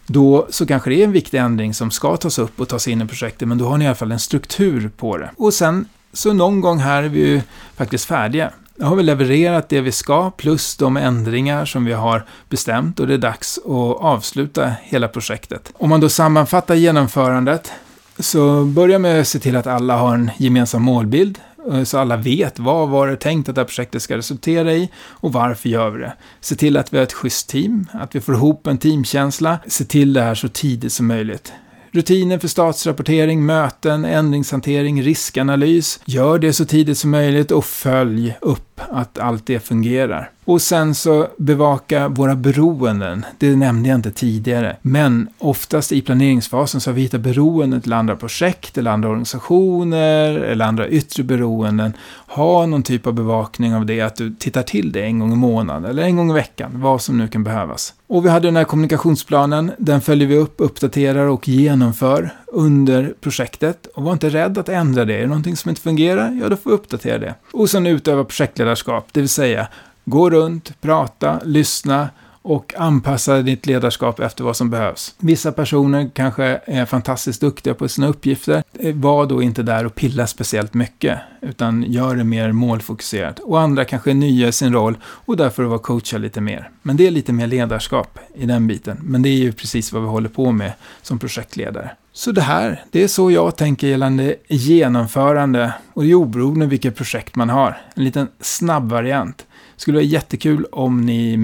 då 0.06 0.46
så 0.50 0.66
kanske 0.66 0.90
det 0.90 1.00
är 1.00 1.04
en 1.04 1.12
viktig 1.12 1.38
ändring 1.38 1.74
som 1.74 1.90
ska 1.90 2.16
tas 2.16 2.38
upp 2.38 2.60
och 2.60 2.68
tas 2.68 2.88
in 2.88 3.02
i 3.02 3.06
projektet, 3.06 3.48
men 3.48 3.58
då 3.58 3.68
har 3.68 3.78
ni 3.78 3.84
i 3.84 3.88
alla 3.88 3.94
fall 3.94 4.12
en 4.12 4.18
struktur 4.18 4.90
på 4.96 5.16
det. 5.16 5.30
Och 5.36 5.54
sen 5.54 5.88
så 6.12 6.32
någon 6.32 6.60
gång 6.60 6.78
här 6.78 7.02
är 7.02 7.08
vi 7.08 7.18
ju 7.18 7.40
faktiskt 7.76 8.04
färdiga. 8.04 8.50
Nu 8.76 8.84
har 8.84 8.96
vi 8.96 9.02
levererat 9.02 9.68
det 9.68 9.80
vi 9.80 9.92
ska, 9.92 10.30
plus 10.30 10.76
de 10.76 10.96
ändringar 10.96 11.64
som 11.64 11.84
vi 11.84 11.92
har 11.92 12.24
bestämt 12.48 13.00
och 13.00 13.06
det 13.06 13.14
är 13.14 13.18
dags 13.18 13.58
att 13.58 14.00
avsluta 14.00 14.72
hela 14.82 15.08
projektet. 15.08 15.72
Om 15.74 15.90
man 15.90 16.00
då 16.00 16.08
sammanfattar 16.08 16.74
genomförandet 16.74 17.72
så 18.18 18.64
börja 18.64 18.98
med 18.98 19.20
att 19.20 19.28
se 19.28 19.38
till 19.38 19.56
att 19.56 19.66
alla 19.66 19.96
har 19.96 20.14
en 20.14 20.30
gemensam 20.36 20.82
målbild. 20.82 21.38
Eh, 21.70 21.84
så 21.84 21.98
alla 21.98 22.16
vet 22.16 22.58
vad 22.58 22.88
var 22.88 23.06
det 23.06 23.16
tänkt 23.16 23.48
att 23.48 23.54
det 23.54 23.60
här 23.60 23.66
projektet 23.66 24.02
ska 24.02 24.16
resultera 24.16 24.72
i 24.72 24.90
och 24.96 25.32
varför 25.32 25.68
gör 25.68 25.90
vi 25.90 26.00
det. 26.00 26.12
Se 26.40 26.54
till 26.54 26.76
att 26.76 26.92
vi 26.92 26.96
har 26.96 27.04
ett 27.04 27.12
schysst 27.12 27.48
team, 27.48 27.86
att 27.92 28.14
vi 28.14 28.20
får 28.20 28.34
ihop 28.34 28.66
en 28.66 28.78
teamkänsla. 28.78 29.58
Se 29.66 29.84
till 29.84 30.12
det 30.12 30.22
här 30.22 30.34
så 30.34 30.48
tidigt 30.48 30.92
som 30.92 31.06
möjligt. 31.06 31.52
Rutiner 31.94 32.38
för 32.38 32.48
statsrapportering, 32.48 33.46
möten, 33.46 34.04
ändringshantering, 34.04 35.02
riskanalys. 35.02 36.00
Gör 36.04 36.38
det 36.38 36.52
så 36.52 36.64
tidigt 36.64 36.98
som 36.98 37.10
möjligt 37.10 37.50
och 37.50 37.64
följ 37.64 38.34
upp 38.40 38.80
att 38.90 39.18
allt 39.18 39.46
det 39.46 39.60
fungerar. 39.60 40.30
Och 40.44 40.62
sen 40.62 40.94
så 40.94 41.28
bevaka 41.36 42.08
våra 42.08 42.34
beroenden. 42.34 43.26
Det 43.38 43.56
nämnde 43.56 43.88
jag 43.88 43.98
inte 43.98 44.10
tidigare. 44.10 44.76
Men 44.82 45.28
oftast 45.38 45.92
i 45.92 46.02
planeringsfasen 46.02 46.80
så 46.80 46.90
har 46.90 46.94
vi 46.94 47.02
hittat 47.02 47.20
beroenden 47.20 47.80
till 47.80 47.92
andra 47.92 48.16
projekt 48.16 48.78
eller 48.78 48.90
andra 48.90 49.08
organisationer 49.08 50.34
eller 50.34 50.64
andra 50.64 50.88
yttre 50.88 51.22
beroenden. 51.22 51.92
Ha 52.26 52.66
någon 52.66 52.82
typ 52.82 53.06
av 53.06 53.12
bevakning 53.12 53.74
av 53.74 53.86
det, 53.86 54.00
att 54.00 54.16
du 54.16 54.34
tittar 54.34 54.62
till 54.62 54.92
det 54.92 55.02
en 55.02 55.18
gång 55.18 55.32
i 55.32 55.36
månaden 55.36 55.90
eller 55.90 56.02
en 56.02 56.16
gång 56.16 56.30
i 56.30 56.34
veckan, 56.34 56.70
vad 56.74 57.02
som 57.02 57.18
nu 57.18 57.28
kan 57.28 57.44
behövas. 57.44 57.94
Och 58.06 58.24
vi 58.24 58.28
hade 58.28 58.48
den 58.48 58.56
här 58.56 58.64
kommunikationsplanen, 58.64 59.72
den 59.78 60.00
följer 60.00 60.28
vi 60.28 60.36
upp, 60.36 60.54
uppdaterar 60.56 61.26
och 61.26 61.48
genomför 61.48 62.30
under 62.46 63.14
projektet. 63.20 63.86
Och 63.94 64.02
var 64.02 64.12
inte 64.12 64.28
rädd 64.28 64.58
att 64.58 64.68
ändra 64.68 65.04
det. 65.04 65.14
Är 65.14 65.20
det 65.20 65.26
någonting 65.26 65.56
som 65.56 65.68
inte 65.68 65.80
fungerar, 65.82 66.38
ja 66.42 66.48
då 66.48 66.56
får 66.56 66.70
vi 66.70 66.76
uppdatera 66.76 67.18
det. 67.18 67.34
Och 67.52 67.70
sen 67.70 67.86
utöva 67.86 68.24
projektledarskap, 68.24 69.08
det 69.12 69.20
vill 69.20 69.28
säga 69.28 69.68
gå 70.04 70.30
runt, 70.30 70.80
prata, 70.80 71.40
lyssna 71.44 72.08
och 72.42 72.74
anpassa 72.78 73.42
ditt 73.42 73.66
ledarskap 73.66 74.20
efter 74.20 74.44
vad 74.44 74.56
som 74.56 74.70
behövs. 74.70 75.14
Vissa 75.18 75.52
personer 75.52 76.10
kanske 76.14 76.60
är 76.64 76.86
fantastiskt 76.86 77.40
duktiga 77.40 77.74
på 77.74 77.88
sina 77.88 78.06
uppgifter. 78.08 78.62
Var 78.94 79.26
då 79.26 79.42
inte 79.42 79.62
där 79.62 79.86
och 79.86 79.94
pilla 79.94 80.26
speciellt 80.26 80.74
mycket, 80.74 81.18
utan 81.40 81.82
gör 81.82 82.16
det 82.16 82.24
mer 82.24 82.52
målfokuserat. 82.52 83.38
Och 83.38 83.60
andra 83.60 83.84
kanske 83.84 84.10
är 84.10 84.14
nya 84.14 84.48
i 84.48 84.52
sin 84.52 84.72
roll 84.72 84.96
och 85.04 85.36
därför 85.36 85.62
vara 85.62 85.78
coacha 85.78 86.18
lite 86.18 86.40
mer. 86.40 86.70
Men 86.82 86.96
det 86.96 87.06
är 87.06 87.10
lite 87.10 87.32
mer 87.32 87.46
ledarskap 87.46 88.18
i 88.34 88.46
den 88.46 88.66
biten. 88.66 88.98
Men 89.02 89.22
det 89.22 89.28
är 89.28 89.38
ju 89.38 89.52
precis 89.52 89.92
vad 89.92 90.02
vi 90.02 90.08
håller 90.08 90.28
på 90.28 90.52
med 90.52 90.72
som 91.02 91.18
projektledare. 91.18 91.90
Så 92.12 92.32
det 92.32 92.40
här, 92.42 92.84
det 92.90 93.02
är 93.02 93.08
så 93.08 93.30
jag 93.30 93.56
tänker 93.56 93.86
gällande 93.86 94.36
genomförande 94.48 95.72
och 95.92 96.02
det 96.02 96.10
är 96.10 96.14
oberoende 96.14 96.66
vilket 96.66 96.96
projekt 96.96 97.36
man 97.36 97.50
har. 97.50 97.80
En 97.94 98.04
liten 98.04 98.28
snabb 98.40 98.90
variant. 98.90 99.46
Skulle 99.82 99.96
vara 99.96 100.04
jättekul 100.04 100.64
om 100.72 101.00
ni 101.00 101.36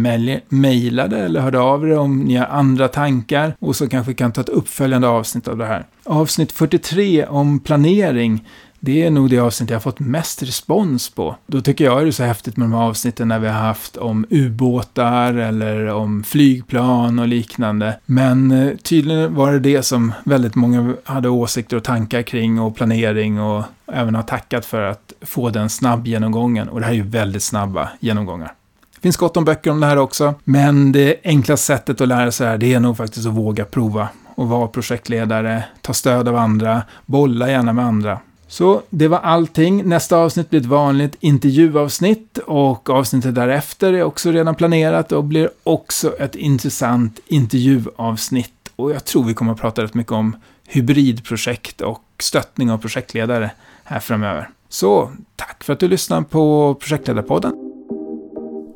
mejlade 0.48 1.18
eller 1.18 1.40
hörde 1.40 1.60
av 1.60 1.88
er 1.88 1.98
om 1.98 2.18
ni 2.20 2.36
har 2.36 2.46
andra 2.46 2.88
tankar 2.88 3.56
och 3.58 3.76
så 3.76 3.88
kanske 3.88 4.10
vi 4.10 4.16
kan 4.16 4.32
ta 4.32 4.40
ett 4.40 4.48
uppföljande 4.48 5.08
avsnitt 5.08 5.48
av 5.48 5.56
det 5.56 5.66
här. 5.66 5.86
Avsnitt 6.04 6.52
43 6.52 7.26
om 7.26 7.60
planering 7.60 8.44
det 8.80 9.02
är 9.02 9.10
nog 9.10 9.30
det 9.30 9.38
avsnitt 9.38 9.70
jag 9.70 9.76
har 9.76 9.80
fått 9.80 10.00
mest 10.00 10.42
respons 10.42 11.10
på. 11.10 11.36
Då 11.46 11.60
tycker 11.60 11.84
jag 11.84 12.04
det 12.04 12.08
är 12.08 12.10
så 12.10 12.22
häftigt 12.22 12.56
med 12.56 12.68
de 12.68 12.72
här 12.72 12.82
avsnitten 12.82 13.28
när 13.28 13.38
vi 13.38 13.48
har 13.48 13.60
haft 13.60 13.96
om 13.96 14.26
ubåtar 14.30 15.34
eller 15.34 15.86
om 15.86 16.24
flygplan 16.24 17.18
och 17.18 17.28
liknande. 17.28 17.98
Men 18.06 18.50
eh, 18.50 18.76
tydligen 18.76 19.34
var 19.34 19.52
det 19.52 19.58
det 19.58 19.82
som 19.82 20.12
väldigt 20.24 20.54
många 20.54 20.94
hade 21.04 21.28
åsikter 21.28 21.76
och 21.76 21.84
tankar 21.84 22.22
kring 22.22 22.60
och 22.60 22.76
planering 22.76 23.40
och 23.40 23.64
även 23.92 24.14
har 24.14 24.22
tackat 24.22 24.64
för 24.64 24.82
att 24.82 25.12
få 25.20 25.50
den 25.50 25.70
snabb 25.70 26.06
genomgången. 26.06 26.68
Och 26.68 26.80
det 26.80 26.86
här 26.86 26.92
är 26.92 26.96
ju 26.96 27.02
väldigt 27.02 27.42
snabba 27.42 27.88
genomgångar. 28.00 28.52
Det 28.94 29.02
finns 29.02 29.16
gott 29.16 29.36
om 29.36 29.44
böcker 29.44 29.70
om 29.70 29.80
det 29.80 29.86
här 29.86 29.96
också, 29.96 30.34
men 30.44 30.92
det 30.92 31.16
enklaste 31.24 31.66
sättet 31.66 32.00
att 32.00 32.08
lära 32.08 32.30
sig 32.30 32.44
det 32.44 32.50
här, 32.50 32.58
det 32.58 32.74
är 32.74 32.80
nog 32.80 32.96
faktiskt 32.96 33.26
att 33.26 33.32
våga 33.32 33.64
prova 33.64 34.08
och 34.34 34.48
vara 34.48 34.68
projektledare, 34.68 35.64
ta 35.82 35.92
stöd 35.92 36.28
av 36.28 36.36
andra, 36.36 36.82
bolla 37.06 37.50
gärna 37.50 37.72
med 37.72 37.84
andra. 37.84 38.18
Så 38.48 38.82
det 38.90 39.08
var 39.08 39.18
allting. 39.18 39.88
Nästa 39.88 40.16
avsnitt 40.16 40.50
blir 40.50 40.60
ett 40.60 40.66
vanligt 40.66 41.16
intervjuavsnitt 41.20 42.38
och 42.38 42.90
avsnittet 42.90 43.34
därefter 43.34 43.92
är 43.92 44.02
också 44.02 44.30
redan 44.30 44.54
planerat 44.54 45.12
och 45.12 45.24
blir 45.24 45.50
också 45.62 46.16
ett 46.16 46.34
intressant 46.34 47.20
intervjuavsnitt. 47.26 48.52
Och 48.76 48.90
jag 48.90 49.04
tror 49.04 49.24
vi 49.24 49.34
kommer 49.34 49.52
att 49.52 49.60
prata 49.60 49.82
rätt 49.82 49.94
mycket 49.94 50.12
om 50.12 50.36
hybridprojekt 50.66 51.80
och 51.80 52.02
stöttning 52.18 52.70
av 52.70 52.78
projektledare 52.78 53.50
här 53.84 54.00
framöver. 54.00 54.50
Så 54.68 55.12
tack 55.36 55.64
för 55.64 55.72
att 55.72 55.80
du 55.80 55.88
lyssnar 55.88 56.22
på 56.22 56.74
Projektledarpodden. 56.74 57.52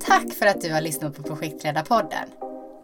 Tack 0.07 0.35
för 0.39 0.47
att 0.47 0.61
du 0.61 0.73
har 0.73 0.81
lyssnat 0.81 1.17
på 1.17 1.23
Projektledarpodden. 1.23 2.29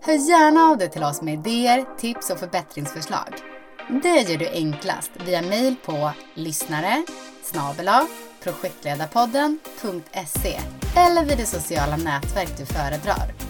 Hör 0.03 0.31
gärna 0.31 0.61
av 0.61 0.79
dig 0.79 0.91
till 0.91 1.05
oss 1.05 1.23
med 1.23 1.35
idéer, 1.35 1.85
tips 1.99 2.31
och 2.31 2.39
förbättringsförslag. 2.39 3.58
Det 3.91 4.31
gör 4.31 4.39
du 4.39 4.49
enklast 4.49 5.11
via 5.27 5.43
mejl 5.43 5.75
på 5.85 6.11
lyssnare 6.35 7.05
projektledarpodden.se 8.43 10.61
eller 10.97 11.25
vid 11.25 11.39
det 11.39 11.47
sociala 11.47 11.97
nätverk 11.97 12.59
du 12.59 12.67
föredrar. 12.67 13.48